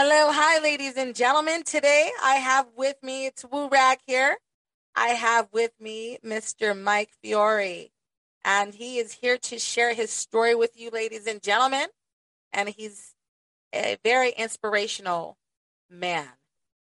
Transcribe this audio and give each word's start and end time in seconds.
Hello, 0.00 0.30
hi, 0.30 0.62
ladies 0.62 0.96
and 0.96 1.12
gentlemen. 1.12 1.64
Today 1.64 2.08
I 2.22 2.36
have 2.36 2.68
with 2.76 3.02
me, 3.02 3.26
it's 3.26 3.44
Woo 3.44 3.68
Rag 3.68 3.98
here. 4.06 4.36
I 4.94 5.08
have 5.08 5.48
with 5.50 5.72
me 5.80 6.18
Mr. 6.24 6.80
Mike 6.80 7.10
Fiore, 7.20 7.90
and 8.44 8.74
he 8.74 8.98
is 8.98 9.14
here 9.14 9.36
to 9.38 9.58
share 9.58 9.94
his 9.94 10.12
story 10.12 10.54
with 10.54 10.78
you, 10.78 10.90
ladies 10.90 11.26
and 11.26 11.42
gentlemen. 11.42 11.88
And 12.52 12.68
he's 12.68 13.16
a 13.74 13.96
very 14.04 14.30
inspirational 14.30 15.36
man, 15.90 16.28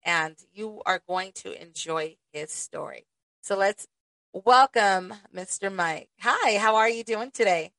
and 0.04 0.36
you 0.52 0.82
are 0.84 1.00
going 1.08 1.32
to 1.36 1.58
enjoy 1.58 2.18
his 2.34 2.50
story. 2.50 3.06
So 3.40 3.56
let's 3.56 3.86
welcome 4.34 5.14
Mr. 5.34 5.74
Mike. 5.74 6.10
Hi, 6.20 6.58
how 6.58 6.76
are 6.76 6.90
you 6.90 7.02
doing 7.02 7.30
today? 7.30 7.72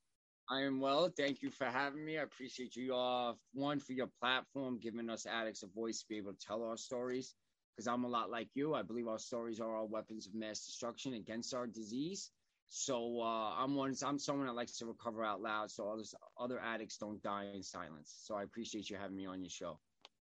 I 0.52 0.64
am 0.64 0.82
well. 0.82 1.10
Thank 1.16 1.42
you 1.42 1.50
for 1.50 1.64
having 1.64 2.04
me. 2.04 2.18
I 2.18 2.24
appreciate 2.24 2.76
you 2.76 2.94
all, 2.94 3.40
one, 3.54 3.80
for 3.80 3.94
your 3.94 4.10
platform, 4.20 4.80
giving 4.82 5.10
us 5.10 5.26
addicts 5.26 5.64
a 5.64 5.68
voice 5.68 6.02
to 6.02 6.06
be 6.10 6.18
able 6.18 6.34
to 6.34 6.46
tell 6.46 6.62
our 6.64 6.76
stories. 6.76 7.36
Because 7.74 7.88
I'm 7.88 8.04
a 8.04 8.10
lot 8.10 8.30
like 8.30 8.50
you. 8.54 8.74
I 8.74 8.82
believe 8.82 9.08
our 9.08 9.18
stories 9.18 9.62
are 9.62 9.74
our 9.74 9.86
weapons 9.86 10.28
of 10.28 10.36
mass 10.36 10.66
destruction 10.66 11.14
against 11.14 11.54
our 11.54 11.68
disease. 11.68 12.32
So 12.68 13.22
uh, 13.22 13.54
I'm 13.58 13.76
one. 13.76 13.96
I'm 14.06 14.20
someone 14.20 14.46
that 14.48 14.56
likes 14.56 14.78
to 14.80 14.86
recover 14.86 15.24
out 15.24 15.42
loud, 15.42 15.72
so 15.72 15.86
all 15.86 15.94
others, 15.94 16.14
other 16.38 16.60
addicts 16.60 16.98
don't 16.98 17.24
die 17.24 17.48
in 17.54 17.64
silence. 17.64 18.14
So 18.22 18.36
I 18.36 18.44
appreciate 18.44 18.90
you 18.90 18.98
having 18.98 19.16
me 19.16 19.26
on 19.28 19.42
your 19.42 19.50
show. 19.50 19.80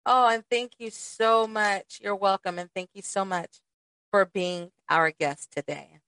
Oh, 0.07 0.27
and 0.27 0.43
thank 0.49 0.73
you 0.79 0.89
so 0.89 1.45
much. 1.45 1.99
You're 2.01 2.15
welcome, 2.15 2.57
and 2.57 2.71
thank 2.73 2.89
you 2.95 3.03
so 3.03 3.25
much 3.25 3.61
for 4.09 4.25
being 4.25 4.71
our 4.89 5.11
guest 5.11 5.51
today. 5.55 5.99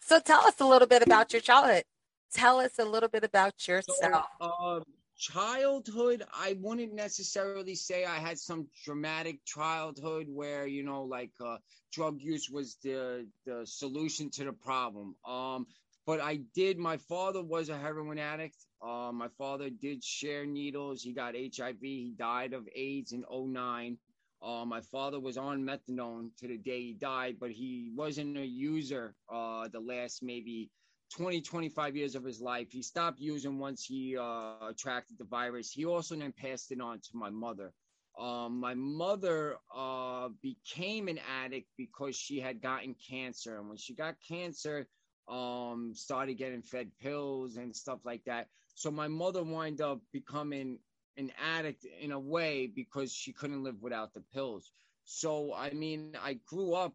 So 0.00 0.18
tell 0.18 0.40
us 0.40 0.58
a 0.58 0.66
little 0.66 0.88
bit 0.88 1.02
about 1.02 1.32
your 1.32 1.42
childhood 1.42 1.84
tell 2.32 2.60
us 2.60 2.78
a 2.78 2.84
little 2.84 3.08
bit 3.08 3.24
about 3.24 3.66
yourself. 3.66 3.98
So, 4.00 4.24
uh, 4.40 4.80
childhood, 5.16 6.24
I 6.32 6.56
wouldn't 6.60 6.94
necessarily 6.94 7.74
say 7.74 8.04
I 8.04 8.16
had 8.16 8.38
some 8.38 8.68
dramatic 8.84 9.44
childhood 9.44 10.26
where 10.28 10.66
you 10.66 10.82
know, 10.84 11.04
like 11.04 11.32
uh, 11.44 11.58
drug 11.92 12.20
use 12.20 12.48
was 12.50 12.76
the 12.82 13.26
the 13.46 13.62
solution 13.64 14.30
to 14.30 14.44
the 14.44 14.52
problem. 14.52 15.16
Um, 15.26 15.66
but 16.06 16.20
I 16.20 16.40
did. 16.54 16.78
My 16.78 16.96
father 16.96 17.42
was 17.42 17.68
a 17.68 17.76
heroin 17.76 18.18
addict. 18.18 18.56
Uh, 18.80 19.10
my 19.12 19.28
father 19.36 19.68
did 19.68 20.02
share 20.02 20.46
needles. 20.46 21.02
He 21.02 21.12
got 21.12 21.34
HIV. 21.34 21.76
He 21.82 22.14
died 22.16 22.54
of 22.54 22.66
AIDS 22.74 23.12
in 23.12 23.24
09. 23.30 23.98
Uh, 24.40 24.64
my 24.64 24.80
father 24.80 25.18
was 25.20 25.36
on 25.36 25.64
methadone 25.64 26.30
to 26.38 26.46
the 26.46 26.56
day 26.56 26.80
he 26.80 26.92
died, 26.94 27.36
but 27.40 27.50
he 27.50 27.90
wasn't 27.94 28.38
a 28.38 28.46
user 28.46 29.14
uh, 29.30 29.68
the 29.68 29.80
last 29.80 30.22
maybe 30.22 30.70
20, 31.16 31.40
25 31.40 31.96
years 31.96 32.14
of 32.14 32.24
his 32.24 32.40
life. 32.40 32.70
He 32.70 32.82
stopped 32.82 33.20
using 33.20 33.58
once 33.58 33.84
he 33.84 34.16
uh, 34.16 34.68
attracted 34.68 35.18
the 35.18 35.24
virus. 35.24 35.70
He 35.70 35.84
also 35.84 36.16
then 36.16 36.32
passed 36.32 36.70
it 36.72 36.80
on 36.80 37.00
to 37.00 37.16
my 37.16 37.30
mother. 37.30 37.72
Um, 38.18 38.58
my 38.58 38.74
mother 38.74 39.56
uh, 39.74 40.28
became 40.42 41.08
an 41.08 41.20
addict 41.42 41.68
because 41.76 42.16
she 42.16 42.40
had 42.40 42.60
gotten 42.60 42.94
cancer. 43.08 43.58
And 43.58 43.68
when 43.68 43.78
she 43.78 43.94
got 43.94 44.16
cancer, 44.26 44.88
um, 45.28 45.92
started 45.94 46.34
getting 46.34 46.62
fed 46.62 46.90
pills 47.00 47.56
and 47.56 47.74
stuff 47.74 48.00
like 48.04 48.24
that. 48.24 48.48
So 48.74 48.90
my 48.90 49.08
mother 49.08 49.42
wound 49.42 49.80
up 49.80 50.00
becoming 50.12 50.78
an 51.16 51.32
addict 51.40 51.84
in 52.00 52.12
a 52.12 52.18
way 52.18 52.66
because 52.66 53.12
she 53.12 53.32
couldn't 53.32 53.62
live 53.62 53.82
without 53.82 54.14
the 54.14 54.22
pills. 54.32 54.72
So, 55.04 55.54
I 55.54 55.70
mean, 55.70 56.12
I 56.22 56.34
grew 56.46 56.74
up 56.74 56.94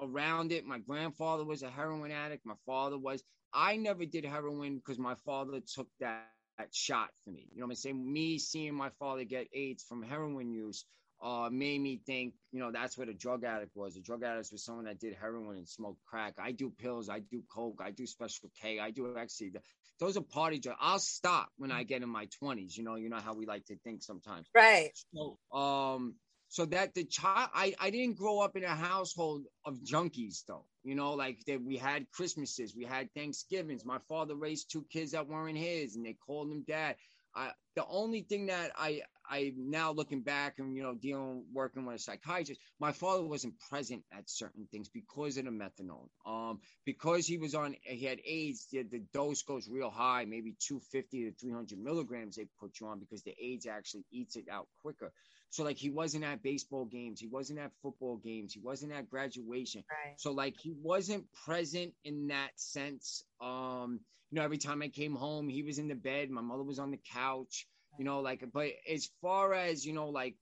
around 0.00 0.52
it. 0.52 0.64
My 0.64 0.78
grandfather 0.78 1.44
was 1.44 1.62
a 1.62 1.70
heroin 1.70 2.10
addict. 2.10 2.46
My 2.46 2.54
father 2.66 2.98
was. 2.98 3.22
I 3.52 3.76
never 3.76 4.04
did 4.04 4.24
heroin 4.24 4.76
because 4.76 4.98
my 4.98 5.16
father 5.26 5.60
took 5.74 5.88
that, 5.98 6.28
that, 6.58 6.72
shot 6.72 7.08
for 7.24 7.30
me. 7.30 7.48
You 7.52 7.60
know 7.60 7.66
what 7.66 7.72
I'm 7.72 7.76
saying? 7.76 8.12
Me 8.12 8.38
seeing 8.38 8.74
my 8.74 8.90
father 9.00 9.24
get 9.24 9.48
AIDS 9.52 9.82
from 9.82 10.02
heroin 10.02 10.52
use 10.52 10.84
uh, 11.22 11.48
made 11.50 11.80
me 11.80 12.00
think, 12.06 12.34
you 12.52 12.60
know, 12.60 12.70
that's 12.72 12.96
what 12.96 13.08
a 13.08 13.14
drug 13.14 13.44
addict 13.44 13.76
was. 13.76 13.96
A 13.96 14.00
drug 14.00 14.22
addict 14.22 14.50
was 14.52 14.64
someone 14.64 14.86
that 14.86 14.98
did 14.98 15.14
heroin 15.20 15.58
and 15.58 15.68
smoked 15.68 16.04
crack. 16.06 16.34
I 16.38 16.52
do 16.52 16.70
pills, 16.70 17.08
I 17.08 17.18
do 17.20 17.42
coke, 17.52 17.80
I 17.84 17.90
do 17.90 18.06
special 18.06 18.50
K, 18.60 18.78
I 18.78 18.90
do 18.90 19.16
ecstasy. 19.16 19.52
Those 19.98 20.16
are 20.16 20.22
party 20.22 20.58
drugs. 20.58 20.78
I'll 20.80 20.98
stop 20.98 21.50
when 21.58 21.70
I 21.70 21.82
get 21.82 22.02
in 22.02 22.08
my 22.08 22.26
20s. 22.42 22.76
You 22.76 22.84
know, 22.84 22.94
you 22.94 23.10
know 23.10 23.18
how 23.18 23.34
we 23.34 23.44
like 23.44 23.66
to 23.66 23.76
think 23.84 24.02
sometimes. 24.02 24.46
Right. 24.54 24.90
So, 25.14 25.38
um, 25.56 26.14
so 26.50 26.66
that 26.66 26.94
the 26.94 27.04
child 27.04 27.50
I, 27.54 27.74
I 27.80 27.90
didn't 27.90 28.18
grow 28.18 28.40
up 28.40 28.56
in 28.56 28.64
a 28.64 28.68
household 28.76 29.44
of 29.64 29.78
junkies 29.78 30.44
though 30.46 30.66
you 30.84 30.94
know 30.94 31.14
like 31.14 31.38
that 31.46 31.62
we 31.62 31.78
had 31.78 32.10
christmases 32.10 32.76
we 32.76 32.84
had 32.84 33.12
thanksgivings 33.14 33.84
my 33.86 33.98
father 34.08 34.34
raised 34.36 34.70
two 34.70 34.84
kids 34.92 35.12
that 35.12 35.28
weren't 35.28 35.58
his 35.58 35.96
and 35.96 36.04
they 36.04 36.14
called 36.26 36.50
him 36.52 36.64
dad 36.68 36.96
I, 37.34 37.52
the 37.76 37.86
only 37.88 38.22
thing 38.22 38.46
that 38.46 38.72
I 38.76 39.02
I 39.28 39.52
now 39.56 39.92
looking 39.92 40.22
back 40.22 40.58
and 40.58 40.74
you 40.76 40.82
know 40.82 40.94
dealing 40.94 41.44
working 41.52 41.86
with 41.86 41.96
a 41.96 41.98
psychiatrist, 42.00 42.60
my 42.80 42.92
father 42.92 43.22
wasn't 43.22 43.54
present 43.70 44.02
at 44.12 44.28
certain 44.28 44.66
things 44.70 44.88
because 44.88 45.36
of 45.36 45.44
the 45.44 45.50
methadone. 45.52 46.08
Um, 46.26 46.60
because 46.84 47.26
he 47.26 47.38
was 47.38 47.54
on 47.54 47.76
he 47.82 48.04
had 48.04 48.18
AIDS, 48.26 48.66
the, 48.72 48.82
the 48.82 49.04
dose 49.12 49.42
goes 49.42 49.68
real 49.68 49.90
high, 49.90 50.24
maybe 50.24 50.56
250 50.58 51.30
to 51.30 51.32
300 51.36 51.78
milligrams 51.78 52.36
they 52.36 52.46
put 52.58 52.80
you 52.80 52.88
on 52.88 52.98
because 52.98 53.22
the 53.22 53.34
AIDS 53.40 53.66
actually 53.66 54.04
eats 54.10 54.36
it 54.36 54.48
out 54.50 54.66
quicker. 54.82 55.12
So 55.50 55.64
like 55.64 55.76
he 55.76 55.90
wasn't 55.90 56.24
at 56.24 56.42
baseball 56.42 56.84
games, 56.84 57.20
he 57.20 57.26
wasn't 57.26 57.58
at 57.58 57.72
football 57.82 58.16
games, 58.16 58.54
he 58.54 58.60
wasn't 58.60 58.92
at 58.92 59.10
graduation. 59.10 59.82
Right. 59.90 60.14
So 60.18 60.30
like 60.32 60.54
he 60.60 60.72
wasn't 60.80 61.24
present 61.44 61.92
in 62.04 62.28
that 62.28 62.50
sense. 62.54 63.24
Um, 63.40 64.00
you 64.30 64.36
know, 64.36 64.44
every 64.44 64.58
time 64.58 64.80
I 64.80 64.88
came 64.88 65.14
home, 65.14 65.48
he 65.48 65.64
was 65.64 65.78
in 65.78 65.88
the 65.88 65.96
bed, 65.96 66.30
my 66.30 66.40
mother 66.40 66.62
was 66.62 66.78
on 66.78 66.92
the 66.92 67.00
couch, 67.12 67.66
you 67.98 68.04
know, 68.04 68.20
like 68.20 68.44
but 68.52 68.68
as 68.88 69.10
far 69.20 69.52
as, 69.54 69.84
you 69.84 69.92
know, 69.92 70.08
like 70.08 70.36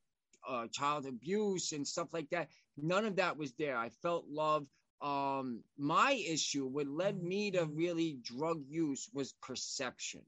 uh 0.46 0.66
child 0.72 1.06
abuse 1.06 1.72
and 1.72 1.86
stuff 1.86 2.08
like 2.12 2.28
that, 2.30 2.48
none 2.76 3.06
of 3.06 3.16
that 3.16 3.38
was 3.38 3.52
there. 3.58 3.76
I 3.76 3.88
felt 4.02 4.26
love. 4.28 4.66
Um, 5.00 5.62
my 5.78 6.12
issue, 6.12 6.66
what 6.66 6.86
led 6.88 7.22
me 7.22 7.52
to 7.52 7.64
really 7.64 8.18
drug 8.22 8.62
use 8.68 9.08
was 9.14 9.32
perception. 9.40 10.22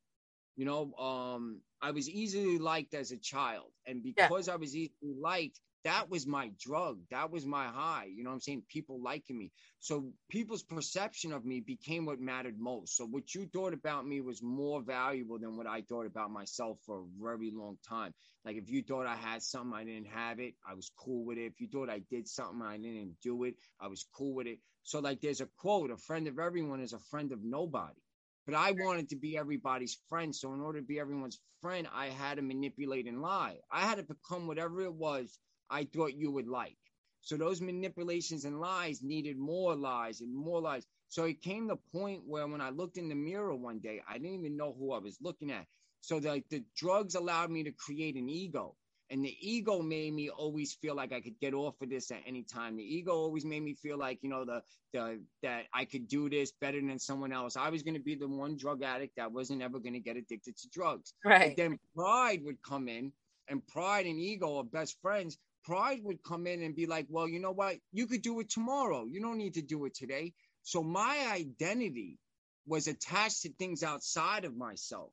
You 0.60 0.66
know, 0.66 0.93
um, 0.97 1.62
I 1.81 1.91
was 1.91 2.06
easily 2.06 2.59
liked 2.59 2.93
as 2.93 3.12
a 3.12 3.16
child, 3.16 3.71
and 3.87 4.03
because 4.03 4.47
yeah. 4.47 4.53
I 4.53 4.56
was 4.56 4.76
easily 4.76 5.15
liked, 5.19 5.59
that 5.84 6.10
was 6.10 6.26
my 6.26 6.50
drug. 6.60 6.98
That 7.10 7.31
was 7.31 7.47
my 7.47 7.65
high. 7.65 8.09
You 8.15 8.25
know 8.25 8.28
what 8.28 8.34
I'm 8.34 8.41
saying? 8.43 8.65
People 8.69 9.00
liking 9.03 9.38
me. 9.38 9.53
So 9.78 10.12
people's 10.28 10.62
perception 10.62 11.32
of 11.32 11.47
me 11.47 11.60
became 11.60 12.04
what 12.04 12.20
mattered 12.20 12.60
most. 12.60 12.94
So 12.94 13.06
what 13.06 13.34
you 13.34 13.47
thought 13.47 13.72
about 13.72 14.06
me 14.06 14.20
was 14.20 14.43
more 14.43 14.82
valuable 14.82 15.38
than 15.38 15.56
what 15.56 15.66
I 15.66 15.81
thought 15.81 16.04
about 16.04 16.31
myself 16.31 16.76
for 16.84 16.99
a 16.99 17.04
very 17.19 17.50
long 17.50 17.78
time. 17.88 18.12
Like 18.44 18.56
if 18.56 18.69
you 18.69 18.82
thought 18.82 19.06
I 19.06 19.16
had 19.16 19.43
something, 19.43 19.72
I 19.72 19.84
didn't 19.84 20.09
have 20.09 20.41
it, 20.41 20.56
I 20.70 20.75
was 20.75 20.91
cool 20.94 21.25
with 21.25 21.38
it. 21.38 21.47
If 21.47 21.59
you 21.62 21.69
thought 21.72 21.88
I 21.88 22.03
did 22.10 22.28
something, 22.28 22.60
I 22.60 22.76
didn't 22.76 23.16
do 23.22 23.44
it, 23.44 23.54
I 23.81 23.88
was 23.88 24.04
cool 24.15 24.34
with 24.34 24.47
it. 24.47 24.59
So 24.82 24.99
like 24.99 25.22
there's 25.22 25.41
a 25.41 25.49
quote, 25.56 25.91
a 25.91 25.97
friend 25.97 26.28
of 26.28 26.38
everyone 26.38 26.82
is 26.82 26.93
a 26.93 26.99
friend 26.99 27.32
of 27.32 27.43
nobody. 27.43 28.03
But 28.50 28.59
I 28.59 28.72
wanted 28.72 29.09
to 29.11 29.16
be 29.16 29.38
everybody's 29.38 29.99
friend. 30.09 30.34
So 30.34 30.53
in 30.55 30.61
order 30.61 30.81
to 30.81 30.84
be 30.84 30.99
everyone's 30.99 31.38
friend, 31.62 31.87
I 31.94 32.06
had 32.06 32.34
to 32.34 32.43
manipulate 32.43 33.06
and 33.06 33.22
lie. 33.22 33.59
I 33.71 33.83
had 33.83 33.99
to 33.99 34.03
become 34.03 34.49
whatever 34.49 34.81
it 34.81 34.93
was 34.93 35.38
I 35.71 35.84
thought 35.84 36.15
you 36.15 36.33
would 36.33 36.49
like. 36.49 36.77
So 37.21 37.37
those 37.37 37.61
manipulations 37.61 38.44
and 38.44 38.59
lies 38.59 39.05
needed 39.05 39.38
more 39.38 39.77
lies 39.77 40.21
and 40.21 40.34
more 40.34 40.61
lies. 40.61 40.84
So 41.11 41.27
it 41.27 41.43
came 41.43 41.69
the 41.69 41.77
point 41.93 42.22
where 42.27 42.49
when 42.49 42.61
I 42.61 42.71
looked 42.71 42.97
in 42.97 43.09
the 43.09 43.15
mirror 43.15 43.55
one 43.55 43.78
day, 43.78 44.03
I 44.09 44.15
didn't 44.15 44.41
even 44.41 44.56
know 44.56 44.75
who 44.77 44.94
I 44.94 44.99
was 44.99 45.19
looking 45.21 45.53
at. 45.53 45.67
So 46.00 46.19
the, 46.19 46.43
the 46.50 46.65
drugs 46.77 47.15
allowed 47.15 47.53
me 47.53 47.62
to 47.62 47.72
create 47.72 48.17
an 48.17 48.28
ego. 48.28 48.75
And 49.12 49.25
the 49.25 49.37
ego 49.41 49.82
made 49.82 50.15
me 50.15 50.31
always 50.31 50.72
feel 50.72 50.94
like 50.94 51.12
I 51.12 51.21
could 51.21 51.41
get 51.41 51.53
off 51.53 51.75
of 51.82 51.91
this 51.91 52.12
at 52.12 52.21
any 52.26 52.44
time. 52.44 52.76
The 52.76 52.84
ego 52.84 53.12
always 53.12 53.44
made 53.44 53.62
me 53.62 53.75
feel 53.75 53.98
like, 53.98 54.21
you 54.22 54.31
know, 54.31 54.44
the 54.44 54.62
the 54.93 55.21
that 55.43 55.65
I 55.75 55.84
could 55.84 56.06
do 56.06 56.31
this 56.31 56.53
better 56.53 56.81
than 56.81 56.98
someone 57.00 57.32
else. 57.32 57.56
I 57.56 57.70
was 57.70 57.82
going 57.82 57.94
to 57.94 58.00
be 58.00 58.15
the 58.15 58.28
one 58.28 58.56
drug 58.56 58.84
addict 58.84 59.16
that 59.16 59.32
wasn't 59.32 59.62
ever 59.62 59.81
going 59.81 59.94
to 59.94 60.00
get 60.00 60.16
addicted 60.16 60.56
to 60.56 60.69
drugs. 60.69 61.12
Right. 61.25 61.56
But 61.56 61.62
then 61.62 61.78
pride 61.97 62.44
would 62.44 62.62
come 62.62 62.88
in, 62.88 63.12
and 63.49 63.67
pride 63.67 64.06
and 64.06 64.20
ego 64.20 64.58
are 64.58 64.64
best 64.64 64.96
friends. 65.02 65.38
Pride 65.64 66.00
would 66.05 66.23
come 66.23 66.46
in 66.46 66.62
and 66.62 66.76
be 66.76 66.87
like, 66.87 67.06
well, 67.08 67.29
you 67.29 67.40
know 67.40 67.52
what? 67.52 67.76
You 67.93 68.06
could 68.06 68.23
do 68.23 68.38
it 68.40 68.49
tomorrow. 68.49 69.06
You 69.06 69.20
don't 69.20 69.38
need 69.38 69.55
to 69.55 69.62
do 69.62 69.85
it 69.87 69.94
today. 69.94 70.35
So 70.62 70.82
my 70.82 71.32
identity 71.35 72.19
was 72.67 72.87
attached 72.87 73.43
to 73.43 73.52
things 73.52 73.82
outside 73.82 74.44
of 74.44 74.56
myself, 74.56 75.11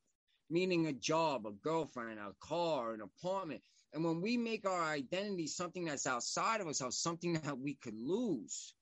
meaning 0.50 0.86
a 0.86 0.94
job, 0.94 1.48
a 1.48 1.52
girlfriend, 1.52 2.20
a 2.20 2.32
car, 2.40 2.94
an 2.94 3.02
apartment. 3.02 3.62
And 3.94 4.04
when 4.04 4.22
we 4.22 4.38
make 4.38 4.68
our 4.68 4.84
identity 4.84 5.48
something 5.48 5.86
that's 5.86 6.08
outside 6.08 6.62
of 6.62 6.68
ourselves, 6.68 6.98
something 6.98 7.34
that 7.34 7.58
we 7.58 7.76
could 7.76 7.98
lose, 7.98 8.74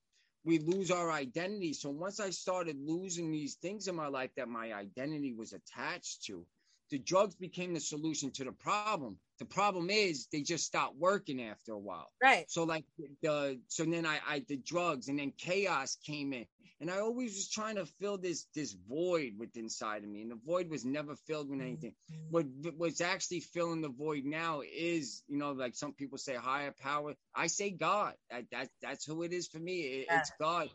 we 0.44 0.60
lose 0.60 0.92
our 0.92 1.12
identity. 1.12 1.74
So 1.74 1.90
once 1.90 2.20
I 2.20 2.32
started 2.32 2.78
losing 2.80 3.32
these 3.32 3.56
things 3.56 3.88
in 3.88 3.96
my 3.96 4.08
life 4.08 4.32
that 4.36 4.50
my 4.50 4.74
identity 4.74 5.34
was 5.34 5.54
attached 5.54 6.26
to, 6.26 6.46
the 6.92 7.00
drugs 7.00 7.36
became 7.36 7.74
the 7.74 7.80
solution 7.80 8.32
to 8.32 8.44
the 8.44 8.52
problem. 8.52 9.18
The 9.40 9.46
problem 9.46 9.90
is 9.90 10.28
they 10.32 10.42
just 10.42 10.66
stopped 10.66 10.96
working 10.98 11.42
after 11.42 11.74
a 11.74 11.80
while. 11.80 12.12
Right. 12.22 12.50
So 12.50 12.64
like 12.64 12.86
the 13.22 13.60
so 13.68 13.84
then 13.84 14.06
I, 14.06 14.20
I 14.28 14.46
the 14.48 14.58
drugs 14.58 15.08
and 15.10 15.20
then 15.20 15.34
chaos 15.38 15.98
came 16.06 16.32
in 16.34 16.46
and 16.82 16.92
I 16.92 17.00
always 17.00 17.36
was 17.36 17.50
trying 17.50 17.76
to 17.76 17.86
fill 17.86 18.18
this 18.18 18.48
this 18.54 18.76
void 18.88 19.34
within 19.38 19.64
inside 19.64 20.04
of 20.04 20.10
me, 20.10 20.22
and 20.22 20.32
the 20.32 20.40
void 20.46 20.70
was 20.70 20.86
never 20.86 21.16
filled 21.16 21.50
with 21.50 21.62
anything. 21.62 21.94
Mm-hmm. 22.12 22.32
What 22.32 22.46
what's 22.78 23.02
actually 23.02 23.40
filling 23.40 23.82
the 23.82 23.90
void 23.90 24.26
now 24.26 24.62
is, 24.62 25.24
you 25.28 25.38
know, 25.38 25.54
like 25.54 25.76
some 25.76 25.94
people 25.94 26.18
say 26.18 26.36
higher 26.36 26.74
power. 26.80 27.14
I 27.34 27.48
say 27.48 27.72
God. 27.72 28.14
That, 28.30 28.46
that 28.52 28.70
that's 28.82 29.06
who 29.06 29.24
it 29.24 29.32
is 29.34 29.48
for 29.48 29.60
me. 29.60 29.82
It, 29.82 30.08
yeah. 30.10 30.20
It's 30.20 30.32
God. 30.40 30.70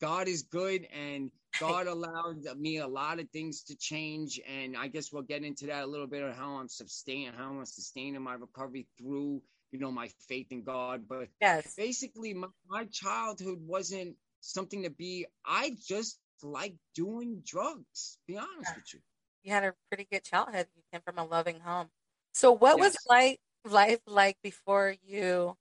God 0.00 0.28
is 0.28 0.42
good, 0.42 0.86
and 0.94 1.30
God 1.60 1.86
allowed 1.86 2.44
me 2.56 2.78
a 2.78 2.86
lot 2.86 3.18
of 3.18 3.28
things 3.30 3.62
to 3.64 3.76
change. 3.76 4.40
And 4.48 4.76
I 4.76 4.88
guess 4.88 5.12
we'll 5.12 5.22
get 5.22 5.44
into 5.44 5.66
that 5.66 5.84
a 5.84 5.86
little 5.86 6.06
bit 6.06 6.22
of 6.22 6.36
how 6.36 6.56
I'm 6.56 6.68
sustaining, 6.68 7.32
how 7.36 7.50
I'm 7.50 7.64
sustaining 7.64 8.22
my 8.22 8.34
recovery 8.34 8.86
through, 8.98 9.42
you 9.72 9.78
know, 9.78 9.90
my 9.90 10.08
faith 10.28 10.48
in 10.50 10.62
God. 10.62 11.02
But 11.08 11.28
yes. 11.40 11.74
basically, 11.76 12.34
my, 12.34 12.48
my 12.68 12.84
childhood 12.92 13.58
wasn't 13.60 14.16
something 14.40 14.82
to 14.84 14.90
be. 14.90 15.26
I 15.44 15.76
just 15.86 16.18
like 16.42 16.74
doing 16.94 17.42
drugs. 17.44 18.18
Be 18.26 18.36
honest 18.36 18.52
yeah. 18.62 18.74
with 18.76 18.94
you. 18.94 19.00
You 19.42 19.52
had 19.52 19.64
a 19.64 19.74
pretty 19.90 20.06
good 20.10 20.24
childhood. 20.24 20.66
You 20.76 20.82
came 20.92 21.00
from 21.04 21.18
a 21.18 21.24
loving 21.24 21.60
home. 21.60 21.88
So, 22.34 22.52
what 22.52 22.78
yes. 22.78 22.84
was 22.84 22.96
like 23.08 23.40
life 23.64 24.00
like 24.06 24.36
before 24.42 24.94
you 25.04 25.56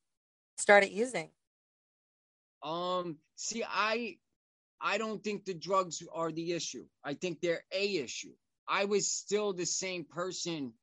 started 0.57 0.91
using? 0.91 1.29
Um, 2.63 3.17
see, 3.35 3.63
I 3.67 4.17
I 4.81 4.97
don't 4.97 5.23
think 5.23 5.45
the 5.45 5.53
drugs 5.53 6.03
are 6.13 6.31
the 6.31 6.53
issue. 6.53 6.85
I 7.03 7.13
think 7.13 7.41
they're 7.41 7.63
a 7.71 7.97
issue. 7.97 8.33
I 8.67 8.85
was 8.85 9.09
still 9.09 9.53
the 9.53 9.65
same 9.65 10.03
person 10.05 10.73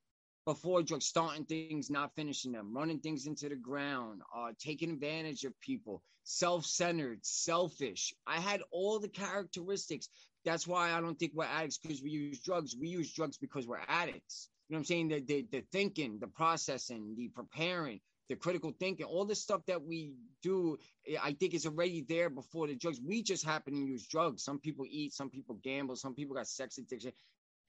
before 0.45 0.83
drugs, 0.83 1.05
starting 1.05 1.45
things, 1.45 1.89
not 1.89 2.15
finishing 2.15 2.51
them, 2.51 2.75
running 2.75 2.99
things 2.99 3.25
into 3.25 3.49
the 3.49 3.55
ground, 3.55 4.21
uh, 4.35 4.51
taking 4.59 4.91
advantage 4.91 5.43
of 5.43 5.59
people, 5.59 6.03
self-centered, 6.23 7.25
selfish. 7.25 8.13
I 8.27 8.39
had 8.39 8.61
all 8.71 8.99
the 8.99 9.07
characteristics. 9.07 10.09
That's 10.43 10.67
why 10.67 10.91
I 10.91 11.01
don't 11.01 11.17
think 11.17 11.31
we're 11.33 11.45
addicts 11.45 11.79
because 11.79 12.03
we 12.03 12.11
use 12.11 12.39
drugs. 12.39 12.75
We 12.79 12.87
use 12.87 13.11
drugs 13.11 13.37
because 13.37 13.67
we're 13.67 13.79
addicts. 13.87 14.49
You 14.67 14.73
know 14.73 14.77
what 14.77 14.81
I'm 14.81 14.85
saying? 14.85 15.07
The, 15.09 15.19
the, 15.21 15.45
the 15.51 15.63
thinking, 15.71 16.19
the 16.19 16.27
processing, 16.27 17.15
the 17.15 17.29
preparing, 17.29 17.99
the 18.29 18.35
critical 18.35 18.73
thinking, 18.79 19.05
all 19.05 19.25
the 19.25 19.35
stuff 19.35 19.61
that 19.67 19.83
we 19.83 20.13
do, 20.41 20.77
I 21.21 21.33
think 21.33 21.53
is 21.53 21.65
already 21.65 22.05
there 22.07 22.29
before 22.29 22.67
the 22.67 22.75
drugs. 22.75 22.99
We 22.99 23.21
just 23.21 23.45
happen 23.45 23.73
to 23.73 23.79
use 23.79 24.07
drugs. 24.07 24.43
Some 24.43 24.59
people 24.59 24.85
eat, 24.89 25.13
some 25.13 25.29
people 25.29 25.59
gamble, 25.63 25.95
some 25.95 26.15
people 26.15 26.35
got 26.35 26.47
sex 26.47 26.77
addiction. 26.77 27.11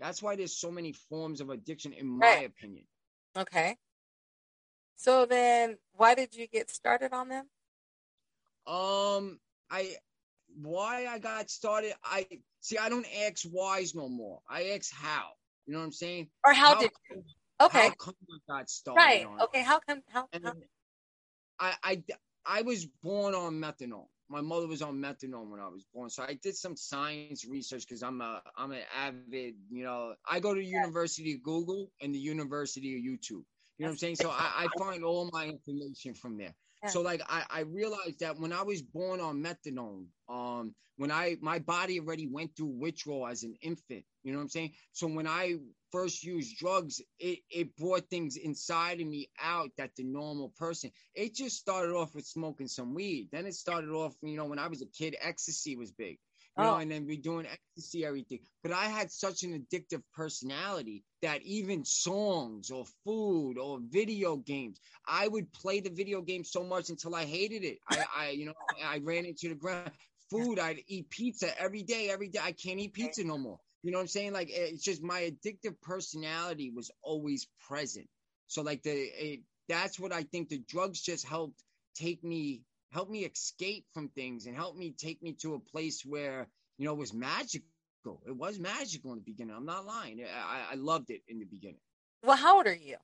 That's 0.00 0.22
why 0.22 0.36
there's 0.36 0.56
so 0.56 0.70
many 0.70 0.92
forms 0.92 1.40
of 1.40 1.50
addiction, 1.50 1.92
in 1.92 2.06
my 2.06 2.26
right. 2.26 2.46
opinion. 2.46 2.84
Okay. 3.36 3.76
So 4.96 5.26
then, 5.26 5.76
why 5.92 6.14
did 6.14 6.34
you 6.34 6.46
get 6.46 6.70
started 6.70 7.12
on 7.12 7.28
them? 7.28 7.46
Um, 8.66 9.38
I 9.70 9.96
why 10.60 11.06
I 11.06 11.18
got 11.18 11.50
started. 11.50 11.92
I 12.04 12.26
see. 12.60 12.78
I 12.78 12.88
don't 12.88 13.06
ask 13.26 13.42
whys 13.44 13.94
no 13.94 14.08
more. 14.08 14.40
I 14.48 14.70
ask 14.76 14.92
how. 14.92 15.28
You 15.66 15.74
know 15.74 15.80
what 15.80 15.86
I'm 15.86 15.92
saying? 15.92 16.28
Or 16.44 16.52
how, 16.52 16.74
how 16.74 16.80
did 16.80 16.90
you? 17.10 17.22
Okay. 17.60 17.88
How 17.88 17.90
come 17.90 18.14
I 18.30 18.58
got 18.58 18.70
started? 18.70 19.00
Right. 19.00 19.26
Okay. 19.42 19.62
How 19.62 19.80
come? 19.80 20.02
How? 20.08 20.28
how? 20.42 20.52
I, 21.58 21.74
I 21.82 22.02
I 22.44 22.62
was 22.62 22.86
born 23.02 23.34
on 23.34 23.54
methadone. 23.54 24.06
My 24.28 24.40
mother 24.40 24.66
was 24.66 24.82
on 24.82 24.96
methadone 24.96 25.50
when 25.50 25.60
I 25.60 25.68
was 25.68 25.84
born, 25.94 26.10
so 26.10 26.22
I 26.22 26.34
did 26.42 26.56
some 26.56 26.76
science 26.76 27.46
research 27.46 27.86
because 27.88 28.02
I'm 28.02 28.20
a 28.20 28.42
I'm 28.56 28.72
an 28.72 28.82
avid. 28.94 29.54
You 29.70 29.84
know, 29.84 30.14
I 30.28 30.40
go 30.40 30.52
to 30.52 30.60
the. 30.60 30.66
University 30.66 31.34
of 31.34 31.42
Google 31.42 31.90
and 32.00 32.14
the 32.14 32.18
University 32.18 32.96
of 32.96 33.02
YouTube. 33.02 33.44
You 33.78 33.84
know 33.84 33.88
what 33.88 33.92
I'm 33.92 33.98
saying? 33.98 34.16
So 34.16 34.30
I, 34.30 34.64
I 34.64 34.68
find 34.78 35.04
all 35.04 35.30
my 35.32 35.46
information 35.46 36.14
from 36.14 36.38
there. 36.38 36.54
So 36.88 37.02
like 37.02 37.22
I, 37.28 37.42
I 37.50 37.60
realized 37.60 38.20
that 38.20 38.38
when 38.38 38.52
I 38.52 38.62
was 38.62 38.82
born 38.82 39.20
on 39.20 39.42
methadone, 39.42 40.06
um, 40.28 40.74
when 40.96 41.10
I 41.10 41.36
my 41.40 41.58
body 41.58 41.98
already 42.00 42.28
went 42.30 42.56
through 42.56 42.74
withdrawal 42.78 43.26
as 43.26 43.42
an 43.42 43.54
infant, 43.60 44.04
you 44.22 44.32
know 44.32 44.38
what 44.38 44.44
I'm 44.44 44.48
saying? 44.50 44.72
So 44.92 45.08
when 45.08 45.26
I 45.26 45.56
first 45.96 46.22
used 46.22 46.58
drugs, 46.58 47.00
it, 47.18 47.38
it 47.50 47.76
brought 47.76 48.10
things 48.10 48.36
inside 48.36 49.00
of 49.00 49.06
me 49.06 49.28
out 49.40 49.70
that 49.78 49.96
the 49.96 50.04
normal 50.04 50.52
person. 50.58 50.90
It 51.14 51.34
just 51.34 51.56
started 51.56 51.94
off 51.94 52.14
with 52.14 52.26
smoking 52.26 52.68
some 52.68 52.94
weed. 52.94 53.28
Then 53.32 53.46
it 53.46 53.54
started 53.54 53.90
off, 53.90 54.14
you 54.22 54.36
know, 54.36 54.44
when 54.44 54.58
I 54.58 54.68
was 54.68 54.82
a 54.82 54.86
kid, 54.86 55.16
ecstasy 55.20 55.76
was 55.76 55.92
big 55.92 56.18
you 56.56 56.64
know, 56.64 56.74
oh. 56.74 56.78
and 56.78 56.90
then 56.90 57.06
we 57.06 57.16
doing 57.18 57.46
ecstasy, 57.46 58.04
everything. 58.06 58.38
But 58.62 58.72
I 58.72 58.86
had 58.86 59.10
such 59.10 59.42
an 59.42 59.52
addictive 59.52 60.02
personality 60.14 61.04
that 61.20 61.42
even 61.42 61.84
songs 61.84 62.70
or 62.70 62.84
food 63.04 63.58
or 63.58 63.78
video 63.82 64.36
games, 64.36 64.80
I 65.06 65.28
would 65.28 65.52
play 65.52 65.80
the 65.80 65.90
video 65.90 66.22
game 66.22 66.44
so 66.44 66.64
much 66.64 66.88
until 66.88 67.14
I 67.14 67.24
hated 67.24 67.64
it. 67.64 67.78
I, 67.90 68.04
I 68.16 68.28
you 68.30 68.46
know, 68.46 68.54
I 68.82 68.98
ran 68.98 69.26
into 69.26 69.48
the 69.48 69.54
ground. 69.54 69.90
Food, 70.28 70.58
I'd 70.58 70.82
eat 70.88 71.08
pizza 71.08 71.56
every 71.56 71.84
day, 71.84 72.10
every 72.10 72.26
day. 72.26 72.40
I 72.42 72.50
can't 72.50 72.80
eat 72.80 72.94
pizza 72.94 73.22
no 73.22 73.38
more. 73.38 73.60
You 73.86 73.92
know 73.92 73.98
what 73.98 74.02
I'm 74.02 74.08
saying? 74.08 74.32
Like 74.32 74.48
eh, 74.48 74.70
it's 74.72 74.82
just 74.82 75.00
my 75.00 75.30
addictive 75.30 75.80
personality 75.80 76.72
was 76.74 76.90
always 77.02 77.46
present. 77.68 78.08
So 78.48 78.62
like 78.62 78.82
the 78.82 78.90
it, 78.90 79.40
that's 79.68 80.00
what 80.00 80.12
I 80.12 80.24
think 80.24 80.48
the 80.48 80.58
drugs 80.58 81.00
just 81.00 81.24
helped 81.24 81.62
take 81.94 82.24
me 82.24 82.62
help 82.90 83.08
me 83.08 83.24
escape 83.24 83.84
from 83.94 84.08
things 84.08 84.46
and 84.46 84.56
help 84.56 84.76
me 84.76 84.92
take 84.98 85.22
me 85.22 85.34
to 85.42 85.54
a 85.54 85.60
place 85.60 86.02
where 86.04 86.48
you 86.78 86.84
know 86.84 86.94
it 86.94 86.98
was 86.98 87.14
magical. 87.14 87.68
It 88.26 88.36
was 88.36 88.58
magical 88.58 89.12
in 89.12 89.18
the 89.18 89.24
beginning. 89.24 89.54
I'm 89.54 89.66
not 89.66 89.86
lying. 89.86 90.20
I, 90.24 90.72
I 90.72 90.74
loved 90.74 91.10
it 91.10 91.22
in 91.28 91.38
the 91.38 91.44
beginning. 91.44 91.80
Well, 92.24 92.36
how 92.36 92.56
old 92.56 92.66
are 92.66 92.74
you? 92.74 92.96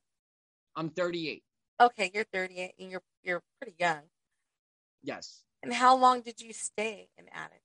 I'm 0.75 0.89
38. 0.89 1.43
Okay, 1.79 2.11
you're 2.13 2.25
38 2.25 2.73
and 2.77 2.91
you're 2.91 3.03
you're 3.23 3.41
pretty 3.61 3.77
young. 3.79 4.01
Yes. 5.01 5.43
And 5.61 5.73
how 5.73 5.95
long 5.95 6.23
did 6.23 6.41
you 6.41 6.51
stay 6.51 7.07
in 7.17 7.29
addict? 7.31 7.62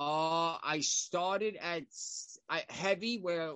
Uh, 0.00 0.56
I 0.64 0.80
started 0.80 1.56
at 1.56 1.82
I, 2.48 2.64
heavy, 2.70 3.18
where 3.18 3.52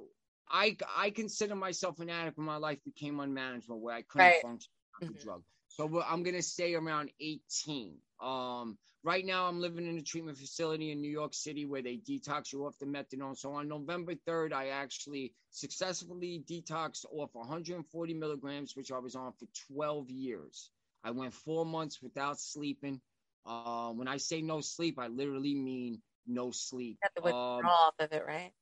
I 0.50 0.76
I 0.94 1.08
consider 1.08 1.54
myself 1.54 2.00
an 2.00 2.10
addict 2.10 2.36
when 2.36 2.46
my 2.46 2.58
life 2.58 2.84
became 2.84 3.18
unmanageable, 3.18 3.80
where 3.80 3.94
I 3.94 4.02
couldn't 4.02 4.26
right. 4.26 4.42
function 4.42 4.70
with 5.00 5.08
mm-hmm. 5.08 5.18
the 5.18 5.24
drug. 5.24 5.42
So 5.68 6.02
I'm 6.06 6.22
gonna 6.22 6.42
stay 6.42 6.74
around 6.74 7.10
18. 7.18 7.96
Um, 8.22 8.76
right 9.02 9.24
now 9.24 9.46
I'm 9.46 9.58
living 9.58 9.86
in 9.86 9.96
a 9.96 10.02
treatment 10.02 10.36
facility 10.36 10.92
in 10.92 11.00
New 11.00 11.10
York 11.10 11.32
City 11.32 11.64
where 11.64 11.80
they 11.80 11.96
detox 11.96 12.52
you 12.52 12.66
off 12.66 12.78
the 12.78 12.84
methadone. 12.84 13.38
So 13.38 13.52
on 13.54 13.66
November 13.66 14.12
3rd, 14.28 14.52
I 14.52 14.68
actually 14.68 15.32
successfully 15.50 16.44
detoxed 16.46 17.06
off 17.10 17.30
140 17.32 18.14
milligrams, 18.14 18.76
which 18.76 18.92
I 18.92 18.98
was 18.98 19.16
on 19.16 19.32
for 19.32 19.46
12 19.72 20.10
years. 20.10 20.70
I 21.02 21.10
went 21.10 21.32
four 21.32 21.64
months 21.64 22.02
without 22.02 22.38
sleeping. 22.38 23.00
Uh, 23.46 23.90
when 23.92 24.08
I 24.08 24.18
say 24.18 24.42
no 24.42 24.60
sleep, 24.60 24.98
I 24.98 25.08
literally 25.08 25.54
mean 25.54 26.02
no 26.26 26.50
sleep. 26.50 26.98
You 27.02 27.08
have 27.08 27.14
to 27.14 27.22
withdraw 27.22 27.58
um, 27.58 27.66
off 27.66 27.94
of 27.98 28.12
it, 28.12 28.24
right? 28.26 28.52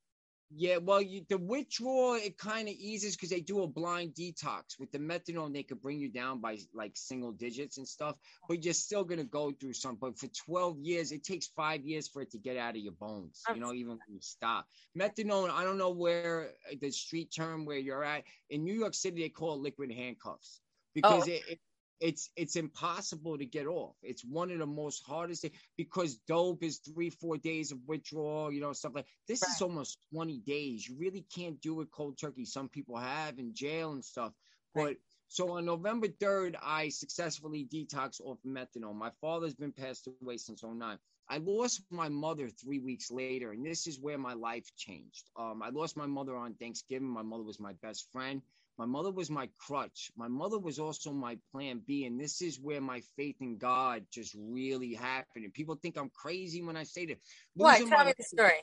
Yeah, 0.55 0.77
well, 0.77 1.01
you, 1.01 1.25
the 1.31 1.39
withdrawal 1.39 2.15
it 2.15 2.37
kind 2.37 2.69
of 2.69 2.75
eases 2.75 3.17
because 3.17 3.31
they 3.31 3.41
do 3.41 3.63
a 3.63 3.67
blind 3.67 4.15
detox 4.15 4.79
with 4.79 4.93
the 4.93 4.99
methadone. 4.99 5.55
They 5.55 5.63
could 5.63 5.81
bring 5.81 5.99
you 5.99 6.11
down 6.11 6.43
by 6.43 6.59
like 6.75 6.93
single 6.95 7.33
digits 7.33 7.79
and 7.79 7.89
stuff, 7.89 8.17
but 8.49 8.63
you're 8.63 8.75
still 8.75 9.03
gonna 9.03 9.25
go 9.25 9.53
through 9.53 9.73
some. 9.73 9.97
But 9.99 10.19
for 10.19 10.29
12 10.47 10.79
years, 10.81 11.11
it 11.11 11.25
takes 11.25 11.47
five 11.47 11.87
years 11.87 12.07
for 12.07 12.21
it 12.21 12.31
to 12.33 12.39
get 12.39 12.59
out 12.59 12.77
of 12.77 12.83
your 12.83 12.93
bones. 12.93 13.41
You 13.55 13.61
know, 13.61 13.73
even 13.73 13.93
when 13.93 14.01
you 14.09 14.21
stop 14.21 14.67
methadone. 14.99 15.51
I 15.51 15.65
don't 15.65 15.79
know 15.79 15.91
where 15.91 16.51
uh, 16.71 16.75
the 16.81 16.91
street 16.91 17.33
term 17.35 17.65
where 17.65 17.79
you're 17.79 18.05
at 18.05 18.25
in 18.51 18.65
New 18.65 18.75
York 18.75 18.95
City 18.95 19.23
they 19.23 19.29
call 19.31 19.55
it 19.55 19.61
liquid 19.61 19.91
handcuffs 19.91 20.61
because 20.95 21.29
oh. 21.29 21.33
it, 21.33 21.43
it 21.49 21.61
it's 22.03 22.31
it's 22.37 22.57
impossible 22.57 23.39
to 23.39 23.47
get 23.47 23.67
off. 23.67 23.95
It's 24.03 24.25
one 24.25 24.51
of 24.51 24.59
the 24.59 24.67
most 24.67 25.05
hardest 25.07 25.43
things 25.43 25.55
because 25.77 26.17
dope 26.27 26.65
is 26.65 26.79
three, 26.79 27.11
four 27.11 27.37
days 27.39 27.71
of 27.71 27.79
withdrawal, 27.87 28.53
you 28.53 28.61
know, 28.61 28.73
stuff 28.73 28.93
like 28.97 29.07
this 29.29 29.41
right. 29.41 29.55
is 29.55 29.63
almost 29.63 29.99
20 30.13 30.41
days. 30.41 30.87
You 30.87 30.97
really 30.99 31.25
can't 31.35 31.61
do 31.61 31.81
it 31.81 31.93
cold 31.93 32.19
turkey. 32.19 32.45
Some 32.45 32.69
people 32.69 32.97
have 32.97 33.39
in 33.39 33.55
jail 33.55 33.93
and 33.93 34.05
stuff. 34.05 34.33
Right. 34.75 34.85
But 34.85 34.97
so 35.29 35.53
on 35.53 35.65
November 35.65 36.09
3rd, 36.09 36.57
I 36.61 36.89
successfully 36.89 37.67
detoxed 37.73 38.21
off 38.21 38.39
methadone. 38.45 38.97
My 38.97 39.13
father's 39.21 39.55
been 39.55 39.73
passed 39.73 40.09
away 40.21 40.37
since 40.39 40.65
09. 40.65 40.99
I 41.29 41.39
lost 41.39 41.83
my 41.89 42.09
mother 42.09 42.49
three 42.49 42.81
weeks 42.81 43.11
later, 43.11 43.53
and 43.53 43.65
this 43.65 43.87
is 43.87 44.01
where 44.01 44.19
my 44.19 44.35
life 44.35 44.67
changed. 44.77 45.31
Um, 45.37 45.63
I 45.63 45.71
lost 45.71 45.97
my 45.97 46.07
mother 46.07 46.37
on 46.37 46.55
Thanksgiving. 46.55 47.09
My 47.09 47.23
mother 47.23 47.45
was 47.45 47.61
my 47.61 47.73
best 47.75 48.11
friend. 48.13 48.43
My 48.83 48.87
mother 48.87 49.13
was 49.13 49.31
my 49.31 49.49
crutch. 49.59 50.11
My 50.17 50.27
mother 50.27 50.59
was 50.59 50.81
also 50.81 51.13
my 51.13 51.39
plan 51.53 51.83
B. 51.87 52.05
And 52.05 52.19
this 52.19 52.43
is 52.43 52.59
where 52.59 52.81
my 52.81 53.01
faith 53.17 53.37
in 53.41 53.57
God 53.57 54.07
just 54.11 54.35
really 54.37 54.93
happened. 54.93 55.45
And 55.45 55.55
people 55.55 55.77
think 55.77 55.97
I'm 55.97 56.11
crazy 56.11 56.63
when 56.63 56.77
I 56.77 56.83
say 56.83 57.07
that. 57.07 57.19
What? 57.55 57.79
Tell 57.79 57.87
my, 57.87 58.07
me 58.07 58.15
the 58.19 58.25
story. 58.25 58.55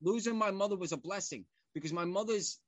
Losing 0.00 0.38
my 0.38 0.50
mother 0.50 0.76
was 0.76 0.92
a 0.92 0.96
blessing 0.96 1.44
because 1.74 1.92
my 1.92 2.06
mother's 2.06 2.58